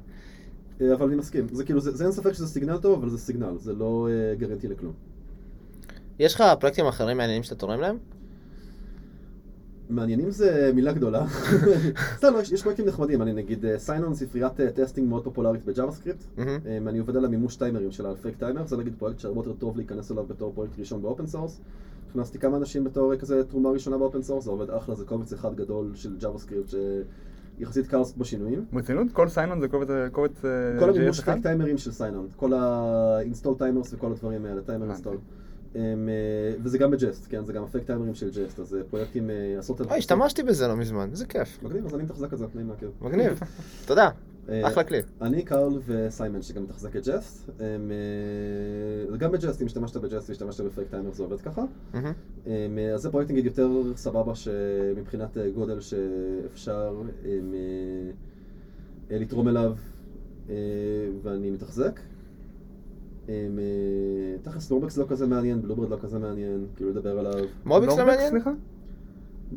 [0.80, 1.46] אה, אבל אני מסכים.
[1.52, 4.34] זה כאילו, זה זה אין ספק שזה signal טוב, אבל זה signal, זה לא אה,
[4.34, 4.92] guarantee לכלום.
[6.18, 7.96] יש לך פרויקטים אחרים מעניינים שאתה תורם להם?
[9.90, 11.26] מעניינים זה מילה גדולה.
[12.18, 16.24] סתם, לא, יש, יש פרויקטים נחמדים, אני נגיד Sinon, ספריית testing מאוד פופולרית ב JavaScript.
[16.88, 19.76] אני עובד על המימוש טיימרים של ה fake timer, זה נגיד פרויקט שהרבה יותר טוב
[19.76, 21.60] להיכנס אליו בתור פרויקט ראשון ב open source.
[22.10, 25.04] הכנסתי כמה אנשים בתור אה, כזה תרומה ראשונה ב open source, זה עובד אחלה, זה
[25.04, 26.74] קובץ אחד גדול של JavaScript
[27.58, 28.64] שיחסית קל לעשות בשינויים.
[28.72, 29.12] ברצינות?
[29.12, 31.20] כל Sinon זה קובץ, קובץ אה, כל המימוש?
[31.20, 35.16] פייק טיימרים של סיינון, כל ה-install timers וכל הדברים האלה, timer install.
[35.74, 38.82] אמ, אה, וזה גם ב Jest, כן, זה גם הפייק טיימרים של Jest, אז זה
[38.90, 41.62] פרויקטים אה, עשרות אוי, השתמשתי בזה לא מזמן, איזה כיף.
[41.62, 42.90] מגניב, אז אני מתחזק את זה, נעים להכיר.
[43.00, 43.40] מגניב.
[43.86, 44.10] תודה, אה,
[44.62, 44.98] אחלה כלי.
[45.22, 47.50] אני, קארל וסיימן שגם מתחזק את Jest.
[47.60, 47.66] אה,
[49.18, 51.64] גם ב Jest, אם השתמשת ב Jest והשתמשת ב fake timer זה עובד ככה.
[52.46, 57.30] אה, אז זה פרויקט נגיד יותר סבבה שמבחינת אה, גודל שאפשר אה,
[59.10, 59.72] אה, לתרום אליו
[60.50, 60.54] אה,
[61.22, 62.00] ואני מתחזק.
[63.28, 63.34] אה,
[64.42, 67.44] תכלס MobX לא כזה מעניין, Bluebird לא כזה מעניין, כאילו לדבר עליו.
[67.64, 68.30] MobX לא נורבקס, מעניין?
[68.30, 68.50] סליחה?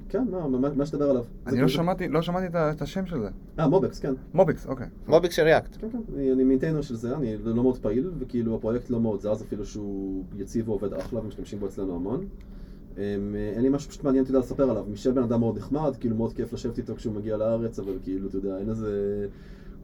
[0.10, 1.24] כן, מה, מה, מה שתדבר עליו.
[1.24, 3.30] זה אני לא שמעתי, לא שמעתי את השם של זה.
[3.60, 4.14] אה, MobX, כן.
[4.34, 4.88] MobX, אוקיי.
[5.08, 5.78] MobX של React.
[5.80, 9.42] כן, כן, אני, maintainer של זה, אני לא מאוד פעיל, וכאילו הפרויקט לא מאוד זז,
[9.48, 12.26] אפילו שהוא יציב ועובד אחלה ומשתמשים בו אצלנו המון.
[12.98, 13.02] אמ,
[13.56, 14.86] אין לי משהו פשוט מעניין, אתה יודע, לספר עליו.
[14.90, 18.28] מישל בן אדם מאוד נחמד, כאילו מאוד כיף לשבת איתו כשהוא מגיע לארץ, אבל כאילו,
[18.28, 19.26] אתה יודע, אין איזה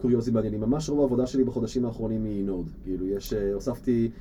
[0.02, 0.62] קוריוזים מעניינים.
[0.62, 2.70] ממש רוב העבודה שלי בחודשים האחרונים היא נוד.
[2.84, 4.12] כאילו, יש, אה, הוספתי...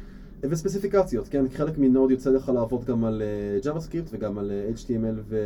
[0.43, 1.45] וספציפיקציות, כן?
[1.49, 5.37] חלק מנוד יוצא לך לעבוד גם על אה, JavaScript וגם על אה, HTML ו...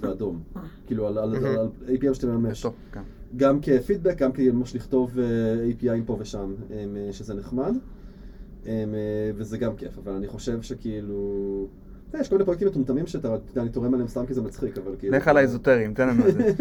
[0.00, 0.42] ואדום.
[0.86, 2.62] כאילו, על, על, על, על APM שאתה ממש.
[2.62, 3.00] טוב, כן.
[3.36, 5.24] גם כפידבק, גם כממש לכתוב אה,
[5.70, 7.74] API פה ושם, אה, שזה נחמד,
[8.66, 8.84] אה,
[9.36, 11.66] וזה גם כיף, אבל אני חושב שכאילו...
[12.20, 15.16] יש כל מיני פרויקטים מטומטמים שאתה, אני תורם עליהם סתם כי זה מצחיק, אבל כאילו...
[15.16, 16.52] לך על האזוטריים, תן לנו את זה.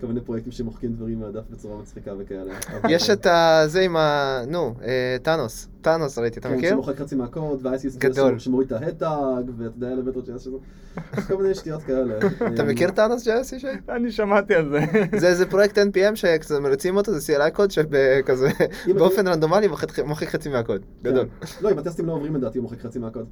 [0.00, 2.52] כל מיני פרויקטים שמוחקים דברים מהדף בצורה מצחיקה וכאלה.
[2.94, 3.26] יש את.
[3.66, 4.40] זה עם ה...
[4.48, 5.68] נו, אה, טאנוס.
[5.80, 6.70] טאנוס ראיתי, אתה כן, מכיר?
[6.70, 7.66] שמוחק חצי מהקוד,
[7.98, 8.38] גדול.
[8.38, 9.10] שמוריד את ההטאג,
[9.58, 10.56] ואתה יודע, אלמנטות שיש שזה...
[11.28, 12.14] כל מיני שטויות כאלה.
[12.54, 13.66] אתה אמ, מכיר טאנוס ג'אס ישי?
[13.88, 14.78] אני שמעתי על זה.
[15.20, 18.48] זה איזה פרויקט NPM שכזה מריצים אותו, זה CLI קוד שכזה
[18.88, 20.80] אם- באופן רנדומלי מוחק- מוחק חצי מהקוד.
[21.02, 21.10] כן.
[21.10, 21.26] גדול.
[21.60, 23.26] לא, אם הטסטים לא עוברים לדעתי, הוא מוחק חצי מהקוד.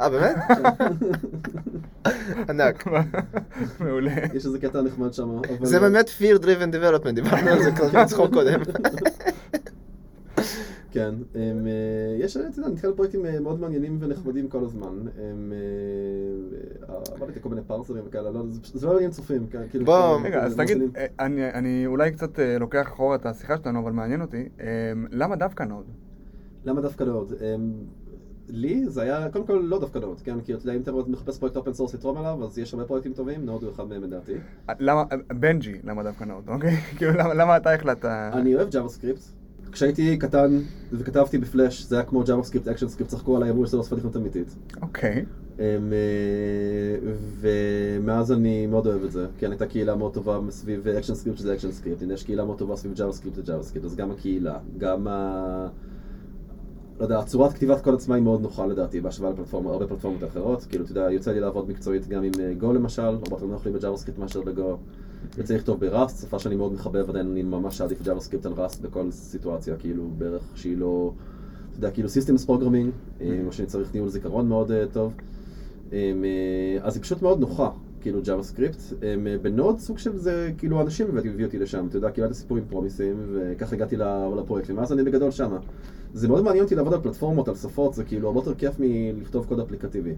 [0.00, 0.36] אה, באמת?
[2.50, 2.84] ענק.
[3.80, 4.12] מעולה.
[4.34, 5.28] יש איזה קטע נחמד שם.
[5.62, 8.60] זה באמת fear driven development, דיברנו על זה כבר בצחוק קודם.
[10.92, 11.72] כן, הם, אה,
[12.24, 14.88] יש, אתה יודע, נתקל בפרויקטים אה, מאוד מעניינים ונחמדים כל הזמן.
[15.18, 15.52] הם,
[16.88, 19.84] אה, עבדתי כל מיני פרסרים וכאלה, לא, זה- זה לא עניין צופים, כן, כאילו...
[19.84, 20.78] בוא, כאילו, רגע, אז זה תגיד.
[20.96, 24.48] אה, אני- אני אולי קצת אה, לוקח אחורה את השיחה שלנו, אבל מעניין אותי.
[24.60, 24.66] אה,
[25.10, 25.84] למה דווקא נוד?
[26.64, 27.32] למה דווקא Node?
[28.52, 31.38] לי זה היה, קודם כל לא דווקא Node, כן, כי אתה יודע, אם אתה מחפש
[31.38, 34.32] פרויקט open source לתרום עליו, אז יש הרבה פרויקטים טובים, Node הוא אחד מהם לדעתי.
[34.80, 35.04] למה,
[35.40, 36.76] בנג'י, למה דווקא Node, אוקיי?
[36.98, 38.04] כאילו, למה- אתה החלטת?
[38.32, 39.20] אני אוהב JavaScript.
[39.72, 40.58] כשהייתי קטן
[40.92, 44.56] וכתבתי בפלאש, זה היה כמו JavaScript, ActionScript, צחקו עליי, אמרו שזה לא שפת אמיתית.
[44.82, 45.24] אוקיי.
[45.60, 45.76] אה,
[47.40, 52.02] ומאז אני מאוד אוהב את זה, כן, הייתה קהילה מאוד טובה סביב ActionScript שזה ActionScript,
[52.02, 55.68] הנה יש קהילה מאוד טובה סביב JavaScript זה JavaScript, אז גם הקהילה, גם ה...
[57.00, 60.64] לא יודע, צורת כתיבת קוד עצמה היא מאוד נוחה לדעתי בהשוואה לפלטפורמה, הרבה פלטפורמות אחרות,
[60.64, 63.66] כאילו, אתה יודע, יוצא לי לעבוד מקצועית גם עם אה, Go למשל, הרבה יותר נוח
[63.66, 64.76] לי ב JavaScript מאשר ב Go.
[65.38, 68.80] יוצא לכתוב ב Rust, שפה שאני מאוד מחבב, עדיין אני ממש אעדיף JavaScript על Rust
[68.80, 71.12] בכל סיטואציה, כאילו, בערך שהיא לא...
[71.70, 72.90] אתה יודע, כאילו systems programming,
[73.46, 75.12] או שאני צריך ניהול זיכרון מאוד אה, טוב.
[75.92, 77.70] אמ, אה, אז היא פשוט מאוד נוחה,
[78.00, 78.80] כאילו JavaScript.
[79.02, 82.30] אמ, ב Node סוג של זה, כאילו אנשים הביאו אותי לשם, אתה יודע, כאילו היה
[82.30, 83.96] את הסיפור עם פרומיסים, וככה הגעתי
[84.38, 85.58] לפרויקט, ומאז אני בגדול שמה.
[86.12, 89.46] זה מאוד מעניין אותי לעבוד על פלטפורמות, על שפות, זה כאילו הרבה יותר כיף מלכתוב
[89.46, 90.14] קוד אפליקטיבי.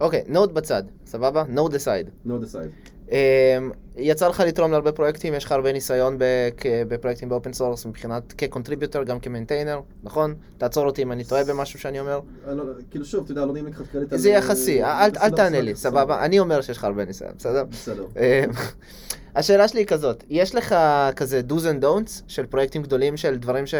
[0.00, 1.44] אוקיי, Node בצד, סבבה?
[1.48, 2.10] Node aside.
[2.24, 2.70] Node aside.
[3.10, 3.16] אמ,
[3.96, 6.16] יצא לך לתרום להרבה פרויקטים, יש לך הרבה ניסיון
[6.88, 10.34] בפרויקטים ב open source מבחינת כ contributor, גם כ maintainer, נכון?
[10.58, 12.20] תעצור אותי אם אני טועה במשהו שאני אומר.
[12.48, 15.30] אני לא- כאילו שוב, אתה יודע, לא נעים לקחת קרדיט זה על- יחסי, אה, אל-
[15.30, 15.74] תענה לי.
[15.76, 16.24] סבבה?
[16.24, 17.64] אני אומר שיש לך הרבה ניסיון, בסדר?
[17.64, 18.04] בסדר.
[18.16, 18.50] אמ,
[19.36, 20.74] השאלה שלי היא כזאת, יש לך
[21.16, 23.74] כזה do's and don'ts של פרויקטים גדולים, של דברים ש...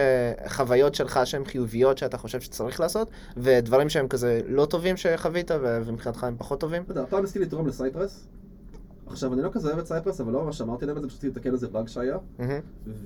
[0.49, 6.25] חוויות שלך שהן חיוביות שאתה חושב שצריך לעשות, ודברים שהם כזה לא טובים שחווית ומבחינתך
[6.25, 6.83] הם פחות טובים?
[6.83, 8.27] אתה יודע, הפעם ניסיתי לתרום ל Cypress.
[9.11, 11.25] עכשיו, אני לא כזה אוהב את Cypress, אבל לא ממש אמרתי להם את זה, פשוט
[11.25, 12.19] לתקן איזה באג שהיה.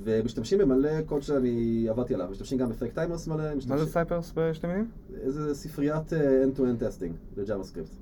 [0.04, 3.86] ומשתמשים במלא קוד שאני עבדתי עליו, משתמשים גם ב fake timers מלא, מה זה.
[3.86, 4.90] Cypress בשתי מילים?
[5.20, 7.92] איזה ספריית אה, end-to-end testing ל JavaScript.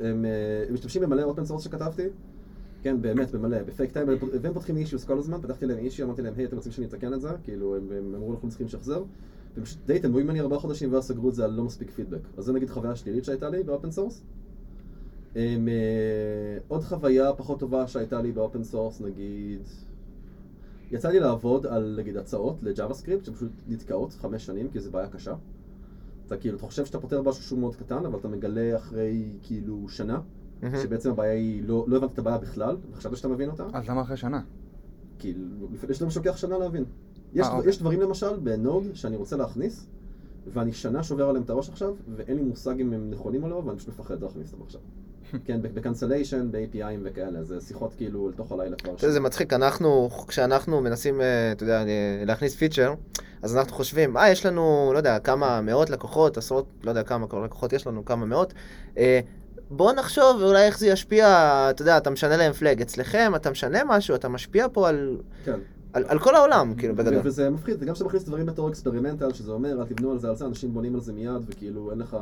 [0.00, 2.06] הם אה, משתמשים במלא open source שכתבתי,
[2.82, 4.08] כן, באמת, במלא, ב fake time,
[4.42, 7.14] והם פותחים אישיוס כל הזמן, פתחתי להם issue, אמרתי להם, היי, אתם רוצים שאני אתקן
[7.14, 7.28] את זה?
[7.44, 9.02] כאילו, הם אמרו, אנחנו צריכים לשחזר.
[9.56, 12.20] הם פשוט די התעלמו ממני ארבעה חודשים ואז סגרו את זה על לא מספיק פידבק.
[12.36, 14.22] אז זה נגיד חוויה שלילית שהייתה לי ב open source.
[15.36, 19.60] אה, עוד חוויה פחות טובה שהייתה לי ב open source, נגיד...
[20.90, 25.08] יצא לי לעבוד על, נגיד, הצעות ל JavaScript שפשוט נתקעות חמש שנים, כי זו בעיה
[25.08, 25.34] קשה.
[26.26, 29.88] אתה כאילו, אתה חושב שאתה פותר משהו שהוא מאוד קטן, אבל אתה מגלה אחרי כאילו
[29.88, 30.20] שנה,
[30.62, 30.76] מהמם.
[30.82, 34.00] שבעצם הבעיה היא, לא, לא הבנת את הבעיה בכלל, וחשבת שאתה מבין אותה, אז למה
[34.00, 34.40] אחרי שנה?
[35.18, 36.84] כאילו, יש דברים שלוקח שנה להבין.
[37.34, 37.70] יש, אה, דבר- אוקיי.
[37.70, 39.86] יש דברים למשל בנוד שאני רוצה להכניס,
[40.52, 43.62] ואני שנה שובר עליהם את הראש עכשיו, ואין לי מושג אם הם נכונים או לא,
[43.64, 44.80] ואני פשוט מפחד להכניס אותם עכשיו.
[45.44, 48.94] כן, בקנסליישן, ב-APIים וכאלה, זה שיחות כאילו לתוך הלילה כבר.
[48.94, 51.84] אתה יודע, זה מצחיק, אנחנו, כשאנחנו מנסים, אה, אתה יודע,
[52.26, 52.94] להכניס feature,
[53.42, 57.26] אז אנחנו חושבים, אה, יש לנו, לא יודע, כמה מאות לקוחות, עשרות, לא יודע כמה
[57.44, 58.54] לקוחות יש לנו, כמה מאות.
[58.98, 59.20] אה,
[59.70, 61.26] בוא נחשוב אולי איך זה ישפיע,
[61.70, 62.82] אתה יודע, אתה משנה להם flag.
[62.82, 65.58] אצלכם אתה משנה משהו, אתה משפיע פה על, כן.
[65.92, 67.20] על, על כל העולם, כאילו, בגדול.
[67.24, 70.36] וזה מפחיד, וגם כשאתה מכניס דברים בתור experimental, שזה אומר, אל תבנו על זה על
[70.36, 72.16] זה, אנשים בונים על זה מיד, וכאילו אין לך...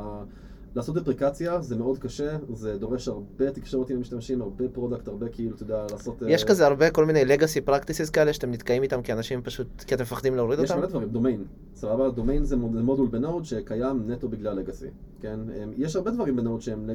[0.77, 5.55] לעשות deprecation זה מאוד קשה, זה דורש הרבה תקשורת עם המשתמשים, הרבה product, הרבה כאילו,
[5.55, 6.23] אתה יודע, לעשות...
[6.29, 9.67] יש אה, כזה הרבה כל מיני legacy practices כאלה שאתם נתקעים איתם כי אנשים פשוט,
[9.87, 10.81] כי אתם מפחדים להוריד יש אותם?
[10.81, 11.45] מלא דברים, דומיין,
[11.75, 12.11] סבבה?
[12.11, 14.87] דומיין זה מוד- זה מודול ב Node שקיים נטו בגלל legacy,
[15.21, 15.41] כן?
[15.77, 16.91] יש הרבה דברים ב Node שהם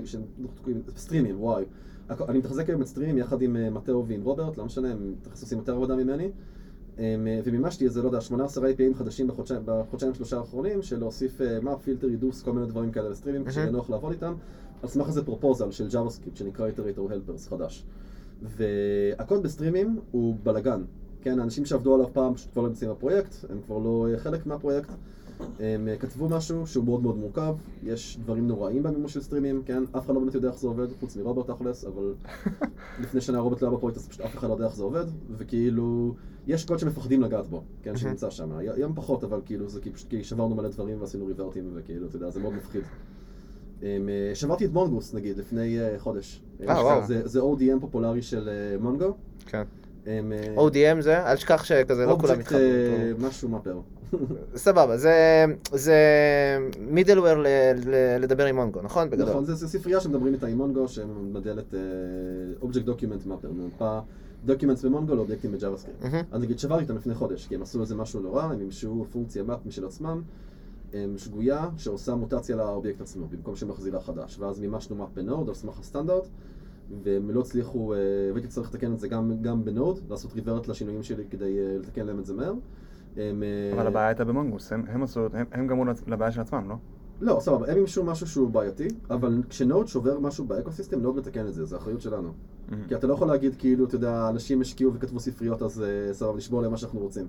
[0.98, 1.66] סטרימים, וואי.
[2.10, 5.58] אני מתחזק היום את סטרימים יחד עם אה, מתאו ועם רוברט, לא משנה, הם עושים
[5.58, 6.32] יותר עבודה ממני.
[7.00, 11.42] אמ, אה, ומימשתי איזה, לא יודע, 18 APIים חדשים בחודשיים, בחודשיים שלושה האחרונים, של להוסיף
[11.62, 13.46] map, filter, reduce, כל מיני דברים כאלה לסטרימים.
[13.46, 14.34] כשיהיה נוח לעבוד איתם.
[14.84, 17.86] על סמך איזה פרופוזל של JavaScript שנקרא Iterator Helpers חדש.
[18.42, 20.82] והקוד בסטרימים הוא בלאגן.
[21.22, 24.46] כן, האנשים שעבדו עליו פעם פשוט כבר לא נמצאים בפרויקט, הם כבר לא אה, חלק
[24.46, 24.90] מהפרויקט.
[25.60, 29.84] הם אה, כתבו משהו שהוא מאוד מאוד מורכב, יש דברים נוראים במימוש של סטרימים, כן?
[29.98, 32.14] אף אחד לא באמת יודע איך זה עובד, חוץ מרוברט תכלס, אבל
[33.02, 35.06] לפני שנה רוברט לא היה בפרויקט אז פשוט אף אחד לא יודע איך זה עובד,
[35.38, 36.14] וכאילו,
[36.48, 38.52] יש קוד שמפחדים לגעת בו, כן, שנמצא שם.
[38.58, 42.16] היום פחות, אבל כאילו זה כי פשוט כי שברנו מלא דברים ועשינו ריברטים, וכאילו, אתה
[42.16, 42.82] יודע, זה מאוד מפחיד.
[43.84, 43.98] אה,
[44.34, 46.42] שברתי את Mongoose נגיד לפני אה, חודש.
[47.08, 48.50] זה- זה ODM פופולרי של
[48.82, 49.14] Mongo.
[49.46, 49.64] כן.
[50.58, 53.16] ODM זה, אל תשכח שכזה לא כולם מתחברים.
[53.20, 53.28] פה.
[53.28, 53.80] משהו mapper.
[54.56, 55.98] סבבה, זה, זה
[56.80, 57.48] middleware ל,
[57.86, 59.10] ל, לדבר עם Mongo, נכון?
[59.10, 59.30] בגדול.
[59.30, 61.74] נכון, זה זה ספרייה שמדברים איתה עם Mongo, שמדלת
[62.62, 64.00] object document mapper, ממפה
[64.46, 66.02] documents ב Mongo לאובייקטים ב JavaScript.
[66.32, 69.44] אז נגיד שברתי אותם לפני חודש, כי הם עשו איזה משהו נורא, הם מימשו פונקציה
[69.44, 70.22] map משל עצמם,
[71.18, 74.40] שגויה שעושה מוטציה לאובייקט עצמו, במקום שמחזירה חדש.
[74.40, 76.28] ואז מימשנו map ב Node על סמך הסטנדרט,
[77.04, 77.98] והם לא הצליחו, אה,
[78.34, 81.78] והייתי צריך לתקן את זה גם, גם ב Node, לעשות revert לשינויים שלי כדי אה,
[81.78, 82.54] לתקן להם את זה מהר.
[83.20, 86.42] הם, אה, אבל הבעיה הייתה ב Mongoose, הם- הם עשו, הם- הם גרמו לבעיה של
[86.42, 86.76] עצמם, לא?
[87.22, 91.16] לא, סבבה, הם מימשו משהו שהוא בעייתי, אבל כש Node שובר משהו ב ecosystem, Node
[91.16, 92.30] מתקן את זה, זה אחריות שלנו.
[92.88, 96.38] כי אתה לא יכול להגיד כאילו, אתה יודע, אנשים השקיעו וכתבו ספריות, אז אה, סבבה,
[96.38, 97.28] לשבור להם מה שאנחנו רוצים.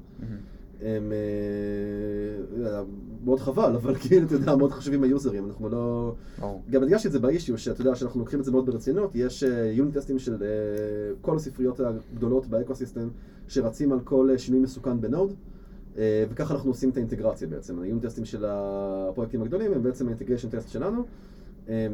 [0.82, 1.12] הם...
[2.64, 2.82] אה,
[3.24, 6.14] מאוד חבל, אבל כאילו, אתה יודע, מאוד חשובים היוזרים, אנחנו לא...
[6.38, 6.62] ברור.
[6.70, 9.45] גם הדגשתי את זה ב issue, שאתה יודע, שאנחנו לוקחים את זה מאוד ברצינות, יש
[9.72, 10.36] unit טסטים של
[11.20, 13.09] כל הספריות הגדולות ב ecosystem,
[13.49, 15.34] שרצים על כל שינוי מסוכן ב Node,
[15.97, 17.80] וככה אנחנו עושים את האינטגרציה בעצם.
[17.80, 21.05] ה unit טסטים של הפרויקטים הגדולים הם בעצם ה integration test שלנו.
[21.68, 21.86] אה,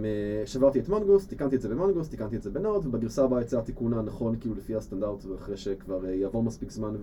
[0.45, 3.41] שברתי את Mongoose, תיקנתי את זה ב Mongoose, תיקנתי את זה ב Node, ובגרסה הבאה
[3.41, 6.95] יצא התיקון הנכון כאילו לפי הסטנדרט, ואחרי שכבר אה, יעבור מספיק זמן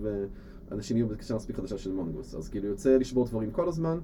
[0.70, 2.34] ואנשים יהיו בקשה מספיק חדשה של מונגוס.
[2.34, 3.98] אז כאילו יוצא לשבור דברים כל הזמן.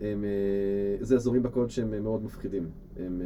[0.00, 2.68] הם, אה, זה אזורים בקוד שהם אה, מאוד מפחידים.
[2.96, 3.22] הם,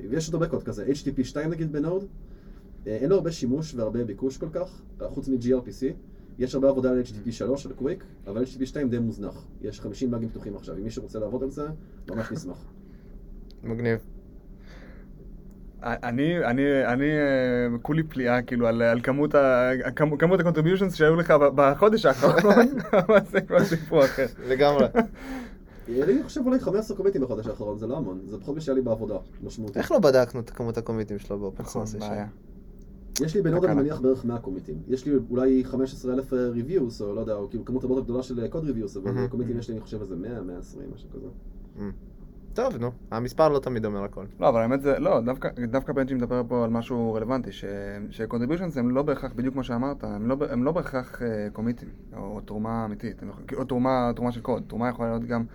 [0.00, 2.04] אה, ויש עוד הרבה קוד כזה, HTTP 2 נגיד בנוד,
[2.86, 5.94] אה, אין לו הרבה שימוש והרבה ביקוש כל כך, אה, חוץ מ-gRPC.
[6.38, 9.46] יש הרבה עבודה על HTTP 3, על קוויק, אבל HTTP 2 די מוזנח.
[9.62, 11.66] יש 50 באגים פתוחים עכשיו, אם מישהו רוצה לעבוד על זה,
[12.10, 12.64] ממש נשמח.
[13.62, 13.98] מגניב.
[15.82, 21.16] אני, אני, אני אה, כולי פליאה כאילו על, על כמות, ה, כמות, כמות ה-contributions שהיו
[21.16, 22.66] לך בחודש האחרון,
[23.08, 24.26] אבל זה כבר סיפור אחר.
[24.48, 24.86] לגמרי.
[25.88, 28.82] אני חושב אולי 15 קומיטים בחודש האחרון, זה לא המון, זה פחות ממה שהיה לי
[28.82, 29.78] בעבודה, משמעותי.
[29.78, 32.02] איך לא בדקנו את כמות הקומיטים שלו באופן נכון, source?
[32.02, 32.26] בעיה.
[33.20, 33.74] יש לי ב Node אני.
[33.80, 34.76] מניח בערך 100 קומיטים.
[34.88, 38.48] יש לי אולי 15,000 reviews, או לא יודע, או כאילו כמות הרבה יותר גדולה של
[38.48, 39.26] code reviews, אבל.
[39.28, 41.26] קומיטים יש לי, אני חושב, איזה 100, 120, משהו כזה.
[42.54, 44.24] טוב, נו, המספר לא תמיד אומר הכל.
[44.40, 47.64] לא, אבל האמת זה, לא, דווקא, דווקא בנג'י מדבר פה על משהו רלוונטי, ש-
[48.10, 52.40] ש-contributions הם לא בהכרח, בדיוק כמו שאמרת, הם לא, הם לא בהכרח אה, קומיטים, או
[52.44, 55.46] תרומה אמיתית, הם יכולים- או תרומה, תרומה של קוד, תרומה יכולה להיות גם אה,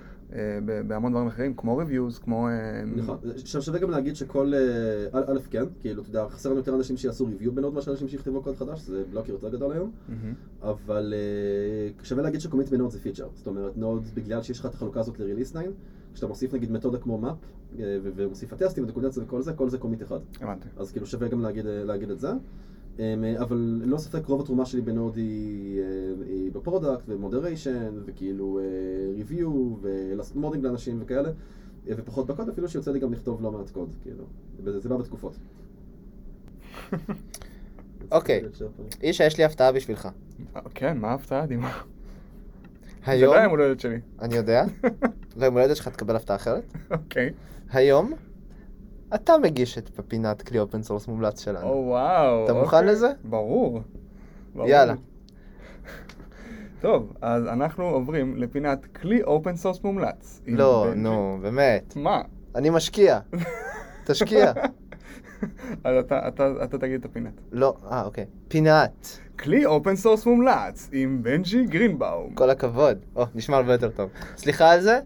[0.88, 2.48] בהמון דברים אחרים, כמו reviews, כמו...
[2.48, 3.18] אה, נכון.
[3.36, 6.98] עכשיו שווה גם להגיד שכל, אה, א', כן, כאילו, אתה יודע, חסר לנו יותר אנשים
[6.98, 9.92] שיעשו review ב Node מאשר אנשים שיכתבו קוד חדש, זה blocker יותר גדול היום.
[10.62, 13.28] אבל אה, שווה להגיד ש commit ב Node זה פיצ'ר.
[13.34, 15.62] זאת אומרת, Node, בגלל שיש לך את החלוקה הזאת ל-release 9,
[16.14, 20.02] כשאתה מוסיף נגיד מתודה כמו map, אה, ומוסיף הטסטים ודוקומנטציה וכל זה, כל זה commit
[20.02, 20.20] אחד.
[20.42, 20.68] הבנתי.
[20.78, 21.52] אז כאילו שווה גם אה,
[21.84, 22.30] להגיד את זה.
[23.00, 25.86] אמ, אה, אבל ללא ספק רוב התרומה שלי ב Node היא, אה,
[26.28, 28.60] היא ב product ו moderation וכאילו
[29.16, 29.76] review
[30.36, 31.30] ו mentoring לאנשים וכאלה
[31.90, 34.24] אה, ופחות בקוד אפילו שיוצא לי גם לכתוב לא מעט קוד, כאילו,
[34.64, 35.38] וזה זה בא בתקופות.
[38.12, 38.42] אוקיי.
[39.04, 40.10] אישה, יש לי הפתעה בשבילך.
[40.56, 41.46] אה, כן, מה ההפתעה?
[41.46, 41.82] דימה.
[43.06, 44.00] זה היום, לא היום הולדת שלי.
[44.22, 44.64] אני יודע,
[45.38, 46.74] ליום הולדת שלך תקבל הפתעה אחרת.
[46.92, 47.30] אוקיי.
[47.70, 48.14] היום,
[49.16, 51.68] אתה מגיש את בפינת כלי open source מומלץ שלנו.
[51.68, 52.46] או וואו.
[52.46, 52.92] אתה מוכן אוקיי.
[52.92, 53.08] לזה?
[53.24, 53.82] ברור.
[54.56, 54.70] ברור.
[54.70, 54.94] יאללה.
[56.82, 60.42] טוב, אז אנחנו עוברים לפינת כלי open source מומלץ.
[60.48, 60.88] לא.
[60.96, 61.94] נו, באמת.
[61.96, 62.22] מה?
[62.56, 63.20] אני משקיע.
[64.06, 64.52] תשקיע.
[65.84, 67.34] אז אתה, אתה, אתה תגיד את הפינת.
[67.52, 68.26] לא, אה, אוקיי.
[68.48, 69.20] פינת.
[69.40, 72.34] כלי open source מומלץ עם בנג'י גרינבאום.
[72.34, 72.98] כל הכבוד.
[73.16, 74.10] או, נשמע הרבה יותר טוב.
[74.38, 75.00] סליחה על זה,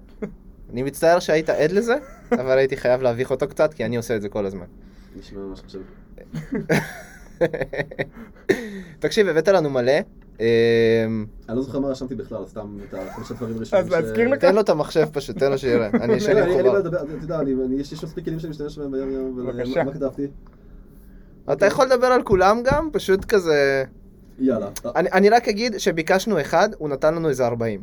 [0.74, 1.96] אני מצטער שהיית עד לזה,
[2.32, 4.66] אבל הייתי חייב להביך אותו קצת, כי אני עושה את זה כל הזמן.
[5.20, 5.82] נשמע ממש חשוב.
[9.00, 9.94] תקשיב, הבאת לנו מלא.
[10.40, 10.46] אמ,
[11.50, 13.86] אני לא זוכר מה רשמתי בכלל, סתם את החמישה דברים ראשונים.
[13.86, 14.40] אז להזכיר לך?
[14.40, 15.88] תן לו את המחשב פשוט, תן לו שיראה.
[15.88, 16.80] אני לא, אין לי מחובר.
[16.80, 17.40] לדבר, אתה יודע,
[17.76, 19.84] יש יש מספיק כלים שאני משתמש בהם ביום יום, אבל בבקשה.
[19.84, 20.28] מה כתבתי?
[21.54, 23.84] אתה יכול לדבר על כולם גם, פשוט כזה...
[24.40, 24.70] יאללה.
[24.96, 27.82] אני אני רק אגיד שביקשנו אחד, הוא נתן לנו איזה 40.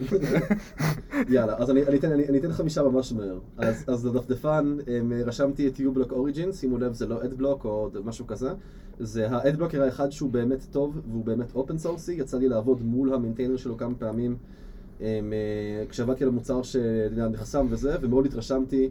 [1.28, 3.38] יאללה, אז אני, אני, אתן, אני, אני אתן חמישה ממש מהר.
[3.58, 8.26] אז, אז לדפדפן הם, רשמתי את uBlock Origin, שימו לב זה לא AdBlock או משהו
[8.26, 8.50] כזה.
[8.98, 13.14] זה ה-AdBlocker האחד שהוא באמת טוב והוא באמת open source י, יצא לי לעבוד מול
[13.14, 14.36] ה maintainer שלו כמה פעמים
[15.00, 18.90] אה, כשעבדתי על המוצר שנחסם וזה, ומאוד התרשמתי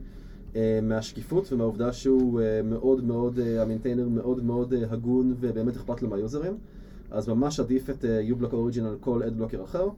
[0.55, 5.76] אה, מהשקיפות ומהעובדה שהוא אה, מאוד מאוד, אה, ה maintainer מאוד מאוד אה, הגון ובאמת
[5.76, 6.57] אכפת לו מהיוזרים.
[7.12, 9.89] אז ממש עדיף את אה, U-Block Origin על כל AdBlocker אחר.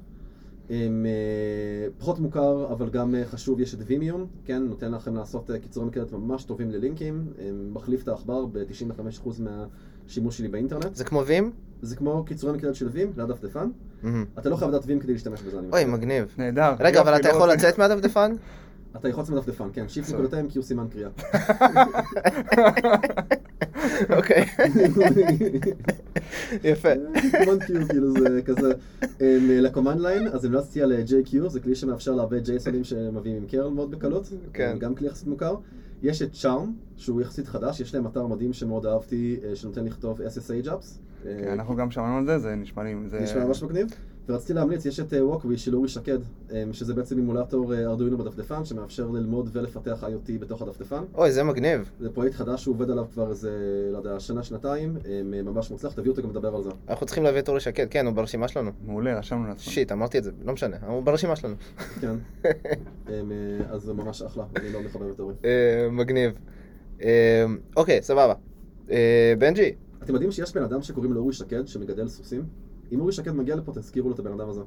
[0.69, 5.51] הם, אה, פחות מוכר, אבל גם אה, חשוב, יש את וימיום, כן, נותן לכם לעשות
[5.51, 7.27] אה, קיצורי מקלט ממש טובים ללינקים,
[7.73, 10.95] מחליף את העכבר ב-95% מהשימוש שלי באינטרנט.
[10.95, 11.51] זה כמו וים?
[11.81, 13.69] זה כמו קיצורי מקלט של וים, ליד דפדפן.
[14.03, 14.25] מהמם.
[14.39, 15.85] אתה לא חייב לדעת וים כדי להשתמש בזה, אני אוי.
[15.85, 16.35] מגניב.
[16.37, 16.73] נהדר.
[16.79, 18.35] רגע, אבל אתה לא יכול לצאת מהדפדפן?
[18.95, 20.17] אתה לצאת מדפדפן, כן, שיפט בסדר.
[20.17, 21.09] נקודותיים כי הוא סימן קריאה.
[24.17, 24.45] אוקיי.
[26.63, 26.89] יפה.
[27.31, 28.73] סימן Q, כאילו זה כזה.
[29.21, 33.45] אה, לקומן ליין, אז המלצתי על אה, JQ, זה כלי שמאפשר לעבד ג'ייסונים שמביאים עם
[33.45, 34.29] קרל מאוד בקלות.
[34.53, 34.71] כן.
[34.73, 35.55] אה, גם כלי יחסית מוכר.
[36.01, 40.21] יש את צ'ארם, שהוא יחסית חדש, יש להם אתר מדהים שמאוד אהבתי, אה, שנותן לכתוב
[40.21, 40.99] SSH apps.
[41.23, 42.93] כן, אנחנו גם שמענו על זה, זה נשמע לי...
[43.21, 43.87] נשמע ממש מגניב.
[44.29, 46.17] ורציתי להמליץ, יש את ווקווי של אורי שקד,
[46.51, 51.03] אה, שזה בעצם אימולטור אה, ארדואינו בדפדפן, שמאפשר ללמוד ולפתח IoT בתוך הדפדפן.
[51.13, 51.91] אוי, זה מגניב.
[51.99, 53.51] זה פרויקט חדש שהוא עובד עליו כבר איזה,
[53.91, 56.69] לא יודע, שנה, שנתיים, אה, ממש מוצלח, תביאו אותו גם לדבר על זה.
[56.89, 58.71] אנחנו צריכים להביא את אורי שקד, כן, הוא ברשימה שלנו.
[58.85, 59.59] מעולה, רשמנו לעצמנו.
[59.59, 61.55] שיט, אמרתי את זה, לא משנה, הוא ברשימה שלנו.
[62.01, 62.15] כן.
[63.09, 63.21] אה,
[63.69, 65.33] אז זה ממש אחלה, אני לא מחבר את אורי.
[65.45, 66.31] אה, מגניב.
[67.03, 67.45] אה,
[67.77, 68.33] אוקיי, סבבה.
[68.91, 72.45] אה, בנג'י, אתם יודעים שיש בן אדם שקוראים לו אורי שקד, שמגדל סוסים?
[72.91, 74.61] אם אורי שקד מגיע לפה, תזכירו לו את הבן אדם הזה.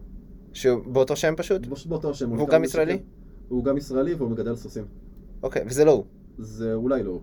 [0.52, 1.66] שהוא באותו שם פשוט?
[1.66, 2.28] פשוט באותו שם.
[2.28, 2.92] הוא והוא גם ישראלי?
[2.92, 3.02] שקד.
[3.48, 4.84] הוא גם ישראלי והוא מגדל סוסים.
[5.42, 6.04] אוקיי, וזה לא הוא,
[6.38, 7.20] זה אולי לא הוא.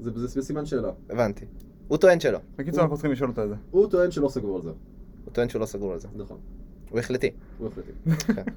[0.00, 0.90] זה, זה בסימן שאלה.
[1.10, 1.44] הבנתי.
[1.88, 2.38] הוא טוען שלא.
[2.56, 3.54] בקיצור, אנחנו צריכים לשאול אותו את זה.
[3.70, 4.70] הוא טוען שלא סגור על זה.
[5.24, 6.08] הוא טוען שהוא לא סגור על זה.
[6.14, 6.38] נכון.
[6.90, 7.30] הוא החלטי.
[7.58, 7.92] הוא החלטי.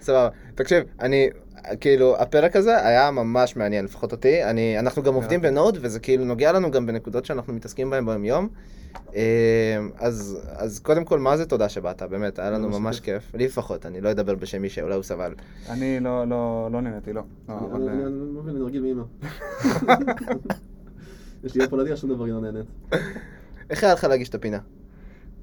[0.00, 0.28] סבבה.
[0.54, 1.28] תקשיב, אני,
[1.80, 4.44] כאילו, הפרק הזה היה ממש מעניין, לפחות אותי.
[4.44, 8.24] אני, אנחנו גם עובדים בנוד, וזה כאילו נוגע לנו גם בנקודות שאנחנו מתעסקים בהן ביום
[8.24, 8.48] יום.
[9.98, 12.02] אז, אז קודם כל, מה זה תודה שבאת?
[12.02, 13.34] באמת, היה לנו ממש כיף.
[13.34, 15.34] לי לפחות, אני לא אדבר בשם מישהו, אולי הוא סבל.
[15.70, 17.22] אני לא, לא, לא נהניתי, לא.
[17.48, 19.02] לא, אני- אה, לא מבין, אני רגיל מאמא.
[21.44, 22.66] יש לי פולדיה, שום דבר היא לא נהנית.
[23.70, 24.58] איך היה לך להגיש את הפינה?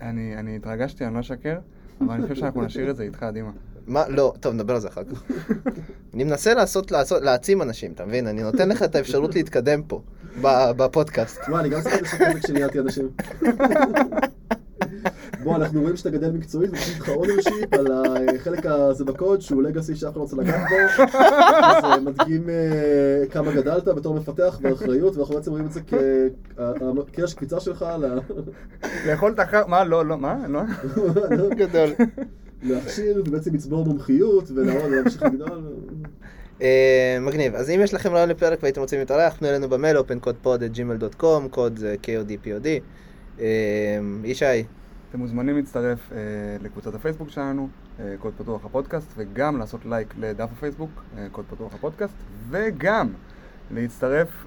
[0.01, 1.57] אני אני התרגשתי, אני לא אשקר,
[2.01, 3.51] אבל אני חושב שאנחנו נשאיר את זה איתך, דימה.
[3.89, 4.03] מה?
[4.09, 5.23] לא, טוב, נדבר על זה אחר כך.
[6.13, 8.27] אני מנסה לעשות, לעשות, להעצים אנשים, אתה מבין?
[8.27, 10.01] אני נותן לך את האפשרות להתקדם פה,
[10.41, 11.39] ב- בפודקאסט.
[11.47, 11.89] מה, אני גם את זה
[12.43, 13.09] כשניהלתי אנשים.
[15.43, 17.87] בוא, אנחנו רואים שאתה גדל מקצועית, ונותנים לך ownership על
[18.35, 21.03] החלק הזה בקוד, שהוא legacy שאף אחד לא רוצה לגעת בו,
[21.63, 25.81] אז אה, מדגים אה, כמה גדלת בתור מפתח באחריות, ואנחנו בעצם רואים את זה
[27.13, 28.19] כקרש קפיצה שלך ל-
[29.07, 29.67] לאכול את החר...
[29.67, 29.83] מה?
[29.83, 30.37] לא, לא, מה?
[30.47, 30.61] לא?
[31.57, 31.89] גדול.
[32.63, 35.63] להכשיר ובעצם לצבור מומחיות ולעוד להמשיך לגדול.
[36.61, 37.55] אה, מגניב.
[37.55, 41.95] אז אם יש לכם רעיון לפרק והייתם רוצים להתארח, פנו אלינו במייל opencodepod@gmail.com, קוד זה
[42.03, 42.65] KODPOD.
[43.39, 43.45] אה,
[44.23, 44.63] ישי,
[45.09, 46.17] אתם מוזמנים להצטרף אה,
[46.61, 47.67] לקבוצת הפייסבוק שלנו,
[48.19, 50.89] קוד פתוח הפודקאסט, וגם לעשות לייק לדף הפייסבוק,
[51.31, 52.13] קוד פתוח הפודקאסט,
[52.49, 53.09] וגם
[53.71, 54.45] להצטרף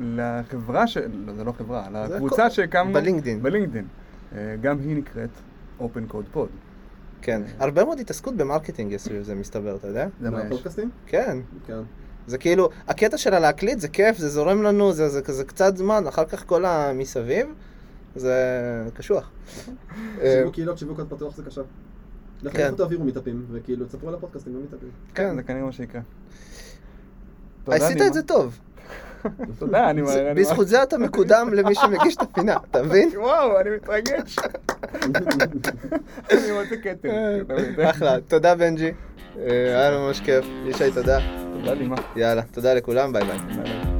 [0.00, 0.96] לחברה, ש...
[0.96, 2.50] לא, זה לא חברה, לקבוצה.
[2.50, 2.92] שהקמנו...
[2.92, 3.42] ב LinkedIn.
[3.42, 3.84] ב LinkedIn.
[4.36, 5.30] אה, גם היא נקראת
[5.80, 6.71] Open Code Pod.
[7.22, 7.42] כן.
[7.58, 10.08] הרבה מאוד התעסקות ב marketing יש סביב זה, מסתבר, אתה יודע?
[10.20, 10.44] זה מה יש.
[10.44, 10.90] מהפודקאסטים?
[11.06, 11.38] כן.
[11.66, 11.78] כן.
[12.26, 16.06] זה כאילו, הקטע של הלהקליט זה כיף, זה זורם לנו, זה, זה כזה קצת זמן,
[16.08, 17.46] אחר כך כל המסביב,
[18.16, 18.34] זה
[18.94, 19.30] קשוח.
[20.20, 21.62] אה, שיווק קהילות, שיווק קוד פתוח זה קשה.
[22.42, 22.74] לכן כן.
[22.74, 24.88] תעבירו מיטאפים, וכאילו תספרו על הפודקאסטים במיטאפים.
[25.14, 26.00] כן, זה כנראה מה שיקרה.
[27.66, 28.02] עשית.
[28.06, 28.58] את זה טוב.
[29.58, 30.02] תודה, אני...
[30.02, 33.10] אני- בזכות זה אתה מקודם למי שמגיש את הפינה, אתה מבין?
[33.16, 34.36] וואו, אני מתרגש.
[36.30, 36.74] אני רוצה.
[37.40, 37.86] אתה מבין?
[37.86, 38.92] אחלה, תודה בנג'י,
[39.38, 41.18] אה, היה לנו ממש כיף, ישי תודה,
[41.54, 41.96] תודה, דימה.
[42.16, 43.12] יאללה, תודה לכולם.
[43.12, 43.91] ביי ביי.